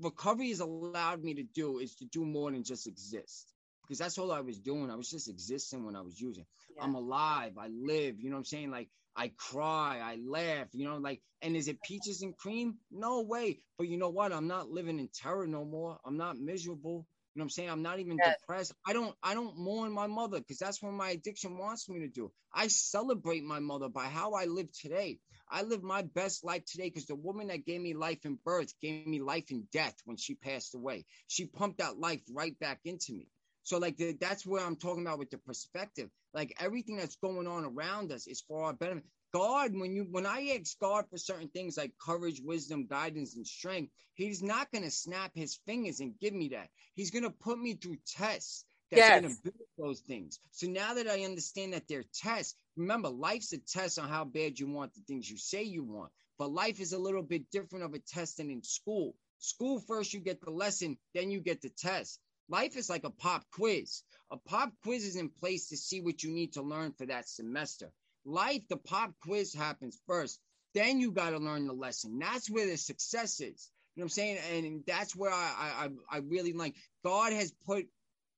recovery 0.00 0.48
has 0.48 0.60
allowed 0.60 1.22
me 1.22 1.34
to 1.34 1.42
do 1.42 1.78
is 1.78 1.94
to 1.96 2.04
do 2.04 2.24
more 2.24 2.50
than 2.50 2.64
just 2.64 2.86
exist 2.86 3.52
because 3.82 3.98
that's 3.98 4.18
all 4.18 4.32
I 4.32 4.40
was 4.40 4.58
doing. 4.58 4.90
I 4.90 4.96
was 4.96 5.10
just 5.10 5.28
existing 5.28 5.84
when 5.84 5.94
I 5.94 6.00
was 6.00 6.20
using. 6.20 6.46
Yeah. 6.76 6.84
I'm 6.84 6.94
alive. 6.94 7.52
I 7.58 7.68
live. 7.68 8.18
You 8.18 8.30
know 8.30 8.36
what 8.36 8.40
I'm 8.40 8.44
saying? 8.46 8.70
Like 8.70 8.88
I 9.16 9.32
cry, 9.36 10.00
I 10.02 10.18
laugh, 10.24 10.68
you 10.72 10.86
know, 10.86 10.96
like, 10.96 11.20
and 11.42 11.56
is 11.56 11.68
it 11.68 11.82
peaches 11.82 12.22
and 12.22 12.36
cream? 12.36 12.78
No 12.90 13.22
way. 13.22 13.60
But 13.76 13.88
you 13.88 13.98
know 13.98 14.08
what? 14.08 14.32
I'm 14.32 14.48
not 14.48 14.70
living 14.70 14.98
in 14.98 15.08
terror 15.12 15.46
no 15.46 15.64
more. 15.64 15.98
I'm 16.04 16.16
not 16.16 16.38
miserable. 16.38 17.06
You 17.34 17.40
know 17.40 17.42
what 17.42 17.46
I'm 17.46 17.50
saying? 17.50 17.70
I'm 17.70 17.82
not 17.82 17.98
even 17.98 18.18
yes. 18.22 18.36
depressed. 18.40 18.74
I 18.86 18.92
don't 18.92 19.14
I 19.22 19.32
don't 19.32 19.56
mourn 19.58 19.90
my 19.92 20.06
mother 20.06 20.38
because 20.38 20.58
that's 20.58 20.82
what 20.82 20.92
my 20.92 21.10
addiction 21.10 21.56
wants 21.56 21.88
me 21.88 22.00
to 22.00 22.08
do. 22.08 22.30
I 22.52 22.68
celebrate 22.68 23.42
my 23.42 23.58
mother 23.58 23.88
by 23.88 24.04
how 24.04 24.32
I 24.32 24.44
live 24.44 24.70
today. 24.72 25.18
I 25.50 25.62
live 25.62 25.82
my 25.82 26.02
best 26.02 26.44
life 26.44 26.64
today 26.66 26.88
because 26.88 27.06
the 27.06 27.14
woman 27.14 27.48
that 27.48 27.64
gave 27.64 27.80
me 27.80 27.94
life 27.94 28.24
in 28.24 28.38
birth 28.44 28.72
gave 28.80 29.06
me 29.06 29.20
life 29.20 29.50
in 29.50 29.66
death 29.72 29.96
when 30.04 30.18
she 30.18 30.34
passed 30.34 30.74
away. 30.74 31.06
She 31.26 31.46
pumped 31.46 31.78
that 31.78 31.98
life 31.98 32.20
right 32.30 32.58
back 32.58 32.80
into 32.84 33.12
me. 33.12 33.28
So 33.62 33.78
like 33.78 33.96
the, 33.96 34.16
that's 34.20 34.44
where 34.44 34.64
I'm 34.64 34.76
talking 34.76 35.06
about 35.06 35.18
with 35.18 35.30
the 35.30 35.38
perspective. 35.38 36.10
Like 36.34 36.54
everything 36.60 36.96
that's 36.96 37.16
going 37.16 37.46
on 37.46 37.64
around 37.64 38.12
us 38.12 38.26
is 38.26 38.40
for 38.40 38.64
our 38.64 38.72
benefit. 38.72 39.04
God, 39.32 39.72
when 39.74 39.94
you 39.94 40.06
when 40.10 40.26
I 40.26 40.58
ask 40.58 40.78
God 40.78 41.04
for 41.10 41.16
certain 41.16 41.48
things 41.48 41.76
like 41.76 41.92
courage, 41.98 42.40
wisdom, 42.44 42.86
guidance, 42.86 43.34
and 43.36 43.46
strength, 43.46 43.92
He's 44.14 44.42
not 44.42 44.70
gonna 44.72 44.90
snap 44.90 45.32
his 45.34 45.58
fingers 45.66 46.00
and 46.00 46.18
give 46.18 46.34
me 46.34 46.50
that. 46.50 46.68
He's 46.94 47.10
gonna 47.10 47.30
put 47.30 47.58
me 47.58 47.74
through 47.74 47.96
tests 48.06 48.64
that's 48.90 49.00
yes. 49.00 49.22
gonna 49.22 49.34
build 49.42 49.68
those 49.78 50.00
things. 50.00 50.38
So 50.50 50.66
now 50.66 50.92
that 50.94 51.08
I 51.08 51.24
understand 51.24 51.72
that 51.72 51.88
they're 51.88 52.04
tests, 52.14 52.54
remember, 52.76 53.08
life's 53.08 53.54
a 53.54 53.58
test 53.58 53.98
on 53.98 54.08
how 54.08 54.24
bad 54.24 54.58
you 54.58 54.68
want 54.68 54.92
the 54.92 55.00
things 55.06 55.30
you 55.30 55.38
say 55.38 55.62
you 55.62 55.82
want. 55.82 56.12
But 56.38 56.52
life 56.52 56.78
is 56.78 56.92
a 56.92 56.98
little 56.98 57.22
bit 57.22 57.50
different 57.50 57.86
of 57.86 57.94
a 57.94 58.00
test 58.00 58.36
than 58.36 58.50
in 58.50 58.62
school. 58.62 59.14
School 59.38 59.80
first 59.80 60.12
you 60.12 60.20
get 60.20 60.42
the 60.42 60.50
lesson, 60.50 60.98
then 61.14 61.30
you 61.30 61.40
get 61.40 61.62
the 61.62 61.70
test. 61.70 62.20
Life 62.52 62.76
is 62.76 62.90
like 62.90 63.04
a 63.04 63.10
pop 63.10 63.44
quiz. 63.50 64.02
A 64.30 64.36
pop 64.36 64.72
quiz 64.84 65.06
is 65.06 65.16
in 65.16 65.30
place 65.30 65.70
to 65.70 65.76
see 65.78 66.02
what 66.02 66.22
you 66.22 66.30
need 66.30 66.52
to 66.52 66.62
learn 66.62 66.92
for 66.92 67.06
that 67.06 67.26
semester. 67.26 67.90
Life, 68.26 68.68
the 68.68 68.76
pop 68.76 69.14
quiz 69.22 69.54
happens 69.54 69.98
first. 70.06 70.38
Then 70.74 71.00
you 71.00 71.12
got 71.12 71.30
to 71.30 71.38
learn 71.38 71.66
the 71.66 71.72
lesson. 71.72 72.18
That's 72.18 72.50
where 72.50 72.66
the 72.66 72.76
success 72.76 73.40
is. 73.40 73.70
You 73.94 74.00
know 74.00 74.04
what 74.04 74.04
I'm 74.04 74.08
saying? 74.10 74.38
And 74.52 74.82
that's 74.86 75.16
where 75.16 75.32
I, 75.32 75.54
I, 75.84 75.88
I 76.10 76.18
really 76.18 76.52
like 76.52 76.74
God 77.02 77.32
has 77.32 77.54
put 77.66 77.86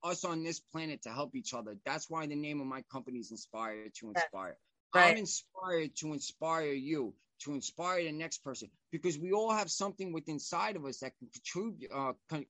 us 0.04 0.24
on 0.24 0.44
this 0.44 0.60
planet 0.60 1.02
to 1.02 1.10
help 1.10 1.34
each 1.34 1.52
other. 1.52 1.76
That's 1.84 2.08
why 2.08 2.26
the 2.26 2.36
name 2.36 2.60
of 2.60 2.68
my 2.68 2.82
company 2.92 3.18
is 3.18 3.32
Inspire 3.32 3.88
to 3.98 4.10
Inspire. 4.10 4.56
Right. 4.94 5.10
I'm 5.10 5.16
inspired 5.16 5.96
to 5.96 6.12
inspire 6.12 6.72
you, 6.72 7.14
to 7.40 7.52
inspire 7.52 8.04
the 8.04 8.12
next 8.12 8.44
person, 8.44 8.70
because 8.92 9.18
we 9.18 9.32
all 9.32 9.50
have 9.50 9.72
something 9.72 10.12
within 10.12 10.34
inside 10.34 10.76
of 10.76 10.84
us 10.84 10.98
that 10.98 11.18
can 11.18 11.28
contribute, 11.32 11.90
uh, 11.92 12.12
con- 12.30 12.46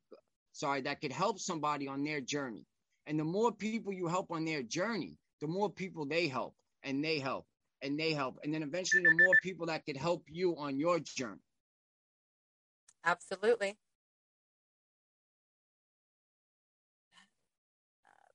sorry, 0.54 0.80
that 0.82 1.00
could 1.00 1.12
help 1.12 1.38
somebody 1.38 1.86
on 1.86 2.02
their 2.02 2.20
journey. 2.20 2.64
And 3.06 3.18
the 3.20 3.24
more 3.24 3.52
people 3.52 3.92
you 3.92 4.06
help 4.06 4.30
on 4.30 4.44
their 4.46 4.62
journey, 4.62 5.18
the 5.40 5.46
more 5.46 5.68
people 5.68 6.06
they 6.06 6.28
help 6.28 6.54
and 6.82 7.04
they 7.04 7.18
help 7.18 7.46
and 7.82 7.98
they 7.98 8.12
help. 8.14 8.38
And 8.42 8.54
then 8.54 8.62
eventually 8.62 9.02
the 9.02 9.10
more 9.10 9.34
people 9.42 9.66
that 9.66 9.84
could 9.84 9.96
help 9.96 10.24
you 10.28 10.56
on 10.56 10.78
your 10.78 11.00
journey. 11.00 11.42
Absolutely. 13.04 13.76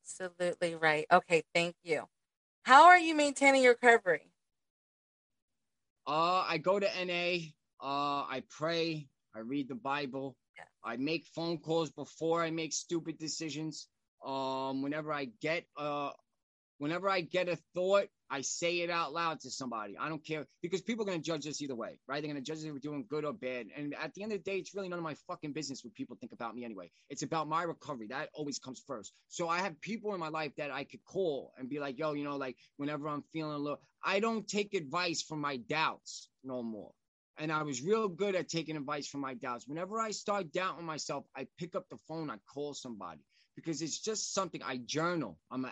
Absolutely 0.03 0.75
right. 0.75 1.05
Okay, 1.11 1.43
thank 1.55 1.75
you. 1.83 2.03
How 2.63 2.85
are 2.87 2.99
you 2.99 3.15
maintaining 3.15 3.63
your 3.63 3.77
recovery? 3.81 4.31
Uh, 6.05 6.43
I 6.47 6.57
go 6.57 6.79
to 6.79 7.05
NA. 7.05 7.45
Uh, 7.81 8.25
I 8.27 8.43
pray. 8.49 9.07
I 9.35 9.39
read 9.39 9.69
the 9.69 9.75
Bible. 9.75 10.35
I 10.83 10.97
make 10.97 11.25
phone 11.35 11.57
calls 11.57 11.91
before 11.91 12.41
I 12.41 12.51
make 12.51 12.73
stupid 12.73 13.17
decisions. 13.17 13.87
Um, 14.25 14.81
whenever 14.81 15.13
I 15.13 15.29
get 15.41 15.65
uh, 15.77 16.11
whenever 16.79 17.09
I 17.09 17.21
get 17.21 17.47
a 17.47 17.57
thought, 17.75 18.07
I 18.31 18.41
say 18.41 18.81
it 18.81 18.89
out 18.89 19.13
loud 19.13 19.41
to 19.41 19.51
somebody. 19.51 19.97
I 19.97 20.07
don't 20.07 20.23
care 20.25 20.47
because 20.61 20.81
people 20.81 21.03
are 21.03 21.07
going 21.07 21.21
to 21.21 21.25
judge 21.25 21.47
us 21.47 21.61
either 21.61 21.75
way, 21.75 21.99
right? 22.07 22.21
They're 22.21 22.31
going 22.31 22.43
to 22.43 22.47
judge 22.47 22.59
us 22.59 22.63
if 22.63 22.71
we're 22.71 22.79
doing 22.79 23.05
good 23.07 23.25
or 23.25 23.33
bad. 23.33 23.67
And 23.75 23.95
at 23.95 24.13
the 24.13 24.23
end 24.23 24.31
of 24.31 24.43
the 24.43 24.51
day, 24.51 24.57
it's 24.57 24.73
really 24.73 24.87
none 24.87 24.99
of 24.99 25.03
my 25.03 25.15
fucking 25.27 25.53
business 25.53 25.83
what 25.83 25.93
people 25.93 26.15
think 26.19 26.31
about 26.31 26.55
me 26.55 26.63
anyway. 26.63 26.91
It's 27.09 27.23
about 27.23 27.47
my 27.47 27.63
recovery. 27.63 28.07
That 28.07 28.29
always 28.33 28.59
comes 28.59 28.81
first. 28.87 29.13
So 29.27 29.49
I 29.49 29.59
have 29.59 29.81
people 29.81 30.13
in 30.13 30.19
my 30.19 30.29
life 30.29 30.51
that 30.57 30.71
I 30.71 30.83
could 30.83 31.03
call 31.05 31.53
and 31.57 31.69
be 31.69 31.79
like, 31.79 31.97
yo, 31.97 32.13
you 32.13 32.23
know, 32.23 32.37
like 32.37 32.55
whenever 32.77 33.07
I'm 33.07 33.23
feeling 33.33 33.53
a 33.53 33.57
little, 33.57 33.81
I 34.03 34.19
don't 34.19 34.47
take 34.47 34.73
advice 34.73 35.21
from 35.21 35.41
my 35.41 35.57
doubts 35.57 36.29
no 36.43 36.63
more. 36.63 36.91
And 37.39 37.53
I 37.53 37.63
was 37.63 37.81
real 37.81 38.09
good 38.09 38.35
at 38.35 38.49
taking 38.49 38.75
advice 38.75 39.07
from 39.07 39.21
my 39.21 39.33
doubts. 39.33 39.65
Whenever 39.65 39.99
I 39.99 40.11
start 40.11 40.51
doubting 40.51 40.85
myself, 40.85 41.23
I 41.35 41.47
pick 41.57 41.73
up 41.73 41.87
the 41.89 41.97
phone, 42.09 42.29
I 42.29 42.35
call 42.53 42.73
somebody 42.73 43.21
because 43.55 43.81
it's 43.81 43.99
just 43.99 44.33
something 44.33 44.61
I 44.61 44.77
journal. 44.77 45.37
I'm 45.49 45.63
an 45.63 45.71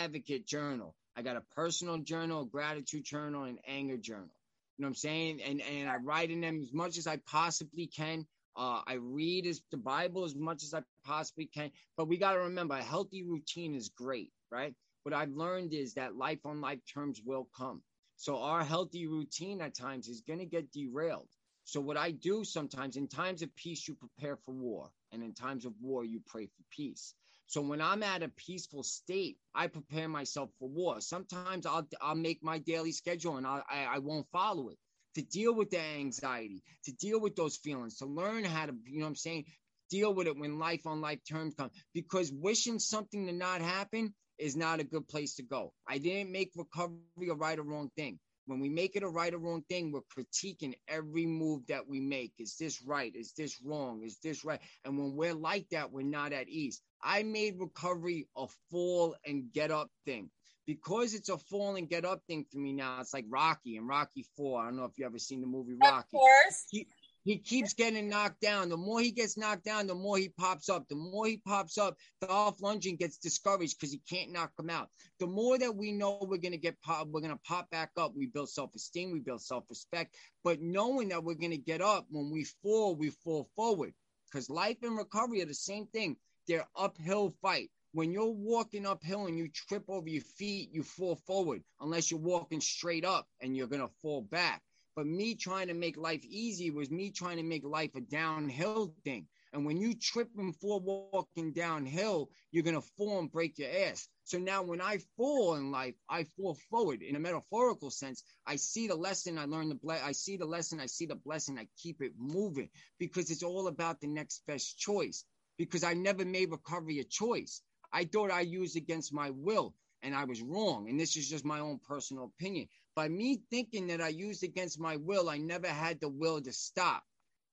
advocate 0.00 0.46
journal. 0.46 0.94
I 1.16 1.22
got 1.22 1.36
a 1.36 1.42
personal 1.56 1.98
journal, 1.98 2.44
gratitude 2.44 3.04
journal, 3.04 3.44
and 3.44 3.58
anger 3.66 3.96
journal. 3.96 4.30
You 4.76 4.82
know 4.82 4.86
what 4.86 4.90
I'm 4.90 4.94
saying? 4.94 5.42
And 5.42 5.60
and 5.60 5.90
I 5.90 5.96
write 5.96 6.30
in 6.30 6.40
them 6.40 6.60
as 6.62 6.72
much 6.72 6.98
as 6.98 7.08
I 7.08 7.16
possibly 7.16 7.88
can. 7.88 8.24
Uh, 8.56 8.82
I 8.86 8.94
read 8.94 9.46
as 9.46 9.60
the 9.72 9.76
Bible 9.76 10.24
as 10.24 10.36
much 10.36 10.62
as 10.62 10.72
I 10.72 10.82
possibly 11.04 11.46
can. 11.46 11.72
But 11.96 12.06
we 12.06 12.16
got 12.16 12.34
to 12.34 12.40
remember, 12.40 12.74
a 12.74 12.82
healthy 12.82 13.24
routine 13.24 13.74
is 13.74 13.88
great, 13.88 14.30
right? 14.52 14.74
What 15.02 15.14
I've 15.14 15.30
learned 15.30 15.72
is 15.74 15.94
that 15.94 16.16
life 16.16 16.40
on 16.44 16.60
life 16.60 16.80
terms 16.92 17.20
will 17.24 17.48
come. 17.56 17.82
So 18.18 18.38
our 18.38 18.64
healthy 18.64 19.06
routine 19.06 19.62
at 19.62 19.74
times 19.74 20.08
is 20.08 20.22
going 20.22 20.40
to 20.40 20.46
get 20.46 20.72
derailed. 20.72 21.28
So 21.64 21.80
what 21.80 21.96
I 21.96 22.10
do 22.12 22.44
sometimes, 22.44 22.96
in 22.96 23.08
times 23.08 23.42
of 23.42 23.54
peace, 23.56 23.88
you 23.88 23.94
prepare 23.94 24.36
for 24.36 24.54
war, 24.54 24.90
and 25.12 25.22
in 25.22 25.34
times 25.34 25.64
of 25.66 25.74
war, 25.80 26.04
you 26.04 26.20
pray 26.26 26.46
for 26.46 26.62
peace. 26.70 27.14
So 27.46 27.62
when 27.62 27.80
I'm 27.80 28.02
at 28.02 28.22
a 28.22 28.28
peaceful 28.28 28.82
state, 28.82 29.38
I 29.54 29.68
prepare 29.68 30.08
myself 30.08 30.50
for 30.58 30.68
war. 30.68 31.00
Sometimes 31.00 31.66
I'll 31.66 31.88
I'll 32.02 32.14
make 32.14 32.42
my 32.42 32.58
daily 32.58 32.92
schedule 32.92 33.38
and 33.38 33.46
I'll, 33.46 33.64
I 33.70 33.84
I 33.84 33.98
won't 34.00 34.26
follow 34.32 34.68
it 34.68 34.78
to 35.14 35.22
deal 35.22 35.54
with 35.54 35.70
the 35.70 35.80
anxiety, 35.80 36.62
to 36.84 36.92
deal 36.92 37.20
with 37.20 37.36
those 37.36 37.56
feelings, 37.56 37.98
to 37.98 38.06
learn 38.06 38.44
how 38.44 38.66
to 38.66 38.74
you 38.86 38.98
know 38.98 39.06
what 39.06 39.10
I'm 39.10 39.16
saying 39.16 39.46
deal 39.90 40.12
with 40.12 40.26
it 40.26 40.38
when 40.38 40.58
life 40.58 40.86
on 40.86 41.00
life 41.00 41.20
terms 41.28 41.54
come. 41.54 41.70
Because 41.94 42.30
wishing 42.32 42.78
something 42.78 43.26
to 43.26 43.32
not 43.32 43.62
happen 43.62 44.14
is 44.38 44.56
not 44.56 44.80
a 44.80 44.84
good 44.84 45.08
place 45.08 45.34
to 45.36 45.42
go. 45.42 45.72
I 45.86 45.98
didn't 45.98 46.32
make 46.32 46.52
recovery 46.56 47.28
a 47.30 47.34
right 47.34 47.58
or 47.58 47.62
wrong 47.62 47.90
thing. 47.96 48.18
When 48.46 48.60
we 48.60 48.70
make 48.70 48.96
it 48.96 49.02
a 49.02 49.08
right 49.08 49.34
or 49.34 49.38
wrong 49.38 49.62
thing, 49.68 49.92
we're 49.92 50.00
critiquing 50.00 50.74
every 50.88 51.26
move 51.26 51.66
that 51.66 51.86
we 51.86 52.00
make. 52.00 52.32
Is 52.38 52.56
this 52.58 52.80
right? 52.82 53.14
Is 53.14 53.32
this 53.36 53.60
wrong? 53.62 54.02
Is 54.02 54.18
this 54.22 54.42
right? 54.42 54.60
And 54.86 54.96
when 54.96 55.14
we're 55.14 55.34
like 55.34 55.68
that, 55.70 55.92
we're 55.92 56.02
not 56.02 56.32
at 56.32 56.48
ease. 56.48 56.80
I 57.02 57.24
made 57.24 57.60
recovery 57.60 58.26
a 58.36 58.46
fall 58.70 59.16
and 59.26 59.52
get 59.52 59.70
up 59.70 59.90
thing. 60.06 60.30
Because 60.66 61.14
it's 61.14 61.30
a 61.30 61.38
fall 61.38 61.76
and 61.76 61.88
get 61.88 62.04
up 62.04 62.20
thing 62.26 62.44
for 62.50 62.58
me 62.58 62.74
now, 62.74 63.00
it's 63.00 63.14
like 63.14 63.24
Rocky 63.28 63.76
and 63.78 63.88
Rocky 63.88 64.26
Four. 64.36 64.60
I 64.60 64.66
don't 64.66 64.76
know 64.76 64.84
if 64.84 64.98
you 64.98 65.06
ever 65.06 65.18
seen 65.18 65.40
the 65.40 65.46
movie 65.46 65.72
Rocky. 65.82 66.16
Of 66.16 66.20
course. 66.20 66.66
He, 66.70 66.86
he 67.28 67.36
keeps 67.36 67.74
getting 67.74 68.08
knocked 68.08 68.40
down. 68.40 68.70
The 68.70 68.78
more 68.78 69.00
he 69.00 69.10
gets 69.10 69.36
knocked 69.36 69.64
down, 69.64 69.86
the 69.86 69.94
more 69.94 70.16
he 70.16 70.30
pops 70.30 70.70
up. 70.70 70.88
The 70.88 70.94
more 70.94 71.26
he 71.26 71.36
pops 71.36 71.76
up, 71.76 71.98
Dolph 72.22 72.58
Lundgren 72.60 72.98
gets 72.98 73.18
discouraged 73.18 73.78
because 73.78 73.92
he 73.92 74.00
can't 74.08 74.32
knock 74.32 74.52
him 74.58 74.70
out. 74.70 74.88
The 75.20 75.26
more 75.26 75.58
that 75.58 75.76
we 75.76 75.92
know 75.92 76.18
we're 76.22 76.38
gonna 76.38 76.56
get 76.56 76.80
pop, 76.80 77.08
we're 77.08 77.20
gonna 77.20 77.38
pop 77.46 77.68
back 77.68 77.90
up. 77.98 78.14
We 78.16 78.28
build 78.28 78.48
self-esteem, 78.48 79.10
we 79.12 79.18
build 79.18 79.42
self-respect. 79.42 80.14
But 80.42 80.62
knowing 80.62 81.10
that 81.10 81.22
we're 81.22 81.34
gonna 81.34 81.58
get 81.58 81.82
up 81.82 82.06
when 82.08 82.30
we 82.30 82.44
fall, 82.62 82.96
we 82.96 83.10
fall 83.10 83.50
forward. 83.54 83.92
Because 84.32 84.48
life 84.48 84.78
and 84.82 84.96
recovery 84.96 85.42
are 85.42 85.46
the 85.46 85.52
same 85.52 85.86
thing. 85.88 86.16
They're 86.46 86.66
uphill 86.74 87.34
fight. 87.42 87.70
When 87.92 88.10
you're 88.10 88.30
walking 88.30 88.86
uphill 88.86 89.26
and 89.26 89.36
you 89.36 89.48
trip 89.48 89.84
over 89.88 90.08
your 90.08 90.22
feet, 90.22 90.70
you 90.72 90.82
fall 90.82 91.16
forward. 91.26 91.62
Unless 91.78 92.10
you're 92.10 92.20
walking 92.20 92.62
straight 92.62 93.04
up 93.04 93.28
and 93.42 93.54
you're 93.54 93.66
gonna 93.66 93.90
fall 94.00 94.22
back. 94.22 94.62
But 94.98 95.08
me 95.08 95.36
trying 95.36 95.68
to 95.68 95.76
make 95.76 95.96
life 95.96 96.26
easy 96.26 96.72
was 96.72 96.90
me 96.90 97.12
trying 97.12 97.38
to 97.38 97.44
make 97.44 97.64
life 97.64 97.94
a 97.96 98.02
downhill 98.02 98.96
thing. 99.04 99.28
And 99.52 99.64
when 99.64 99.78
you 99.80 99.94
trip 99.94 100.30
and 100.36 100.56
fall 100.56 100.80
walking 100.82 101.52
downhill, 101.52 102.30
you're 102.50 102.64
gonna 102.64 102.82
fall 102.82 103.20
and 103.20 103.30
break 103.30 103.58
your 103.58 103.70
ass. 103.70 104.08
So 104.24 104.38
now 104.38 104.62
when 104.64 104.80
I 104.80 104.98
fall 105.16 105.54
in 105.54 105.70
life, 105.70 105.94
I 106.08 106.24
fall 106.24 106.56
forward 106.70 107.02
in 107.02 107.16
a 107.16 107.20
metaphorical 107.20 107.90
sense. 107.90 108.24
I 108.46 108.56
see 108.56 108.88
the 108.88 108.96
lesson, 108.96 109.38
I 109.38 109.46
learn 109.46 109.68
the 109.68 109.76
ble- 109.76 109.92
I 109.92 110.12
see 110.12 110.36
the 110.36 110.46
lesson, 110.46 110.80
I 110.80 110.86
see 110.86 111.06
the 111.06 111.14
blessing, 111.16 111.58
I 111.58 111.68
keep 111.76 112.02
it 112.02 112.14
moving 112.18 112.70
because 112.98 113.30
it's 113.30 113.44
all 113.44 113.68
about 113.68 114.00
the 114.00 114.08
next 114.08 114.46
best 114.46 114.78
choice. 114.78 115.24
Because 115.58 115.84
I 115.84 115.94
never 115.94 116.24
made 116.24 116.50
recovery 116.50 116.98
a 116.98 117.04
choice. 117.04 117.62
I 117.92 118.04
thought 118.04 118.32
I 118.32 118.40
used 118.42 118.76
against 118.76 119.14
my 119.14 119.30
will 119.30 119.74
and 120.02 120.14
I 120.14 120.24
was 120.24 120.42
wrong. 120.42 120.88
And 120.88 120.98
this 120.98 121.16
is 121.16 121.28
just 121.28 121.44
my 121.44 121.60
own 121.60 121.78
personal 121.86 122.24
opinion. 122.24 122.68
By 122.94 123.08
me 123.08 123.40
thinking 123.50 123.86
that 123.88 124.00
I 124.00 124.08
used 124.08 124.42
against 124.42 124.80
my 124.80 124.96
will, 124.96 125.28
I 125.28 125.38
never 125.38 125.68
had 125.68 126.00
the 126.00 126.08
will 126.08 126.40
to 126.40 126.52
stop. 126.52 127.04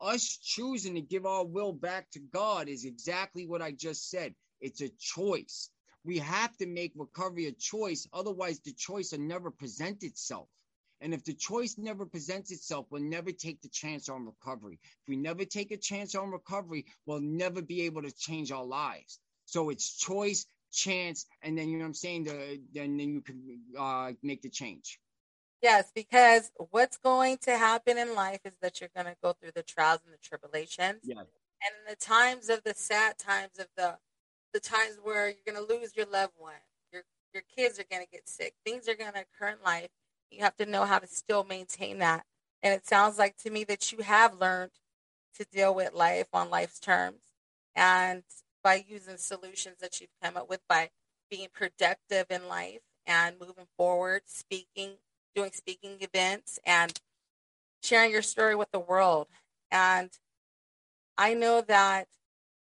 Us 0.02 0.38
choosing 0.42 0.96
to 0.96 1.02
give 1.02 1.26
our 1.26 1.46
will 1.46 1.72
back 1.72 2.10
to 2.12 2.20
God 2.20 2.68
is 2.68 2.86
exactly 2.86 3.46
what 3.46 3.62
I 3.62 3.72
just 3.72 4.10
said. 4.10 4.36
It's 4.60 4.82
a 4.82 4.90
choice. 5.00 5.70
We 6.04 6.20
have 6.20 6.56
to 6.58 6.68
make 6.68 6.94
recovery 6.96 7.48
a 7.48 7.52
choice. 7.52 8.08
Otherwise, 8.14 8.60
the 8.60 8.74
choice 8.74 9.12
will 9.12 9.20
never 9.20 9.50
present 9.50 10.04
itself. 10.04 10.48
And 11.02 11.14
if 11.14 11.24
the 11.24 11.34
choice 11.34 11.78
never 11.78 12.06
presents 12.06 12.52
itself, 12.52 12.88
we'll 12.90 13.04
never 13.04 13.32
take 13.32 13.62
the 13.62 13.70
chance 13.70 14.10
on 14.10 14.26
recovery. 14.26 14.80
If 14.84 15.10
we 15.10 15.18
never 15.18 15.46
take 15.46 15.72
a 15.72 15.78
chance 15.78 16.16
on 16.16 16.32
recovery, 16.32 16.86
we'll 17.06 17.22
never 17.22 17.62
be 17.62 17.82
able 17.82 18.02
to 18.02 18.12
change 18.12 18.52
our 18.52 18.66
lives. 18.66 19.20
So 19.46 19.70
it's 19.70 19.98
choice, 19.98 20.46
chance, 20.72 21.26
and 21.42 21.58
then 21.58 21.70
you 21.70 21.78
know 21.78 21.84
what 21.84 21.90
I'm 21.90 21.94
saying. 21.94 22.26
The, 22.26 22.62
then 22.74 22.98
then 22.98 23.10
you 23.14 23.22
can 23.22 23.60
uh, 23.78 24.12
make 24.24 24.42
the 24.42 24.50
change. 24.50 25.00
Yes, 25.62 25.92
because 25.96 26.52
what's 26.72 26.98
going 26.98 27.38
to 27.44 27.58
happen 27.58 27.98
in 27.98 28.14
life 28.14 28.42
is 28.46 28.54
that 28.62 28.80
you're 28.80 28.90
going 28.96 29.08
to 29.08 29.16
go 29.24 29.34
through 29.34 29.52
the 29.56 29.64
trials 29.64 30.02
and 30.06 30.14
the 30.14 30.20
tribulations. 30.22 31.02
Yeah. 31.04 31.20
And 31.20 31.74
in 31.80 31.90
the 31.90 31.96
times 31.96 32.50
of 32.50 32.64
the 32.64 32.74
sad 32.76 33.18
times 33.18 33.58
of 33.60 33.68
the 33.78 33.98
the 34.54 34.60
times 34.60 34.98
where 35.02 35.28
you're 35.28 35.54
going 35.54 35.66
to 35.66 35.74
lose 35.74 35.96
your 35.96 36.06
loved 36.06 36.34
one, 36.38 36.54
your 36.92 37.04
your 37.34 37.44
kids 37.56 37.80
are 37.80 37.86
going 37.90 38.04
to 38.04 38.12
get 38.12 38.28
sick, 38.30 38.54
things 38.66 38.88
are 38.88 38.96
going 38.96 39.14
to 39.14 39.22
occur 39.22 39.50
in 39.50 39.58
life. 39.66 39.90
You 40.30 40.44
have 40.44 40.56
to 40.58 40.66
know 40.66 40.86
how 40.86 41.00
to 41.00 41.08
still 41.08 41.44
maintain 41.44 42.00
that 42.00 42.26
And 42.62 42.74
it 42.74 42.86
sounds 42.88 43.18
like 43.18 43.38
to 43.38 43.50
me 43.50 43.64
that 43.66 43.92
you 43.92 44.00
have 44.00 44.40
learned 44.40 44.72
to 45.36 45.46
deal 45.46 45.74
with 45.74 45.94
life 45.94 46.28
on 46.34 46.50
life's 46.50 46.80
terms 46.80 47.22
and 47.76 48.24
by 48.66 48.84
using 48.88 49.18
solutions 49.18 49.76
that 49.80 50.02
you've 50.02 50.10
come 50.24 50.36
up 50.36 50.50
with 50.50 50.60
by 50.68 50.90
being 51.30 51.48
productive 51.54 52.26
in 52.32 52.48
life 52.48 52.82
and 53.06 53.40
moving 53.40 53.68
forward, 53.78 54.24
speaking, 54.26 54.94
doing 55.36 55.52
speaking 55.54 55.98
events, 56.02 56.58
and 56.66 57.00
sharing 57.84 58.10
your 58.10 58.24
story 58.24 58.56
with 58.56 58.72
the 58.72 58.80
world. 58.80 59.28
And 59.70 60.10
I 61.16 61.36
know 61.36 61.62
that 61.62 62.08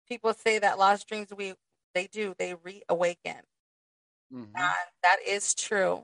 people 0.09 0.33
say 0.33 0.59
that 0.59 0.77
lost 0.77 1.07
dreams 1.07 1.29
we 1.35 1.53
they 1.95 2.07
do 2.07 2.35
they 2.37 2.53
reawaken, 2.53 3.41
mm-hmm. 4.31 4.43
and 4.43 4.87
that 5.03 5.17
is 5.25 5.55
true. 5.55 6.03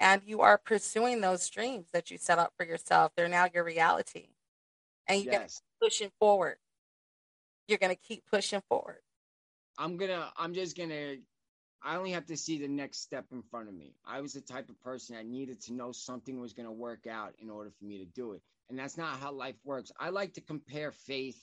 And 0.00 0.20
you 0.26 0.40
are 0.40 0.58
pursuing 0.58 1.20
those 1.20 1.48
dreams 1.48 1.86
that 1.92 2.10
you 2.10 2.18
set 2.18 2.40
up 2.40 2.52
for 2.58 2.66
yourself. 2.66 3.12
They're 3.16 3.28
now 3.28 3.46
your 3.54 3.62
reality, 3.62 4.30
and 5.06 5.22
you're 5.22 5.32
yes. 5.32 5.62
pushing 5.80 6.10
forward. 6.18 6.56
You're 7.68 7.78
to 7.78 7.96
keep 7.96 8.24
pushing 8.30 8.62
forward. 8.68 9.00
I'm 9.78 9.96
gonna. 9.96 10.30
I'm 10.36 10.54
just 10.54 10.76
gonna 10.76 11.16
I 11.86 11.96
only 11.96 12.10
have 12.12 12.26
to 12.26 12.36
see 12.36 12.58
the 12.58 12.68
next 12.68 13.02
step 13.02 13.26
in 13.30 13.42
front 13.42 13.68
of 13.68 13.74
me. 13.74 13.94
I 14.04 14.20
was 14.20 14.32
the 14.32 14.40
type 14.40 14.68
of 14.68 14.80
person 14.82 15.14
that 15.14 15.26
needed 15.26 15.60
to 15.62 15.72
know 15.72 15.92
something 15.92 16.40
was 16.40 16.52
going 16.52 16.66
to 16.66 16.72
work 16.72 17.06
out 17.06 17.34
in 17.38 17.48
order 17.48 17.70
for 17.70 17.84
me 17.84 17.98
to 17.98 18.04
do 18.04 18.32
it. 18.32 18.42
And 18.68 18.76
that's 18.76 18.96
not 18.96 19.20
how 19.20 19.32
life 19.32 19.54
works. 19.64 19.92
I 20.00 20.08
like 20.08 20.34
to 20.34 20.40
compare 20.40 20.90
faith 20.90 21.38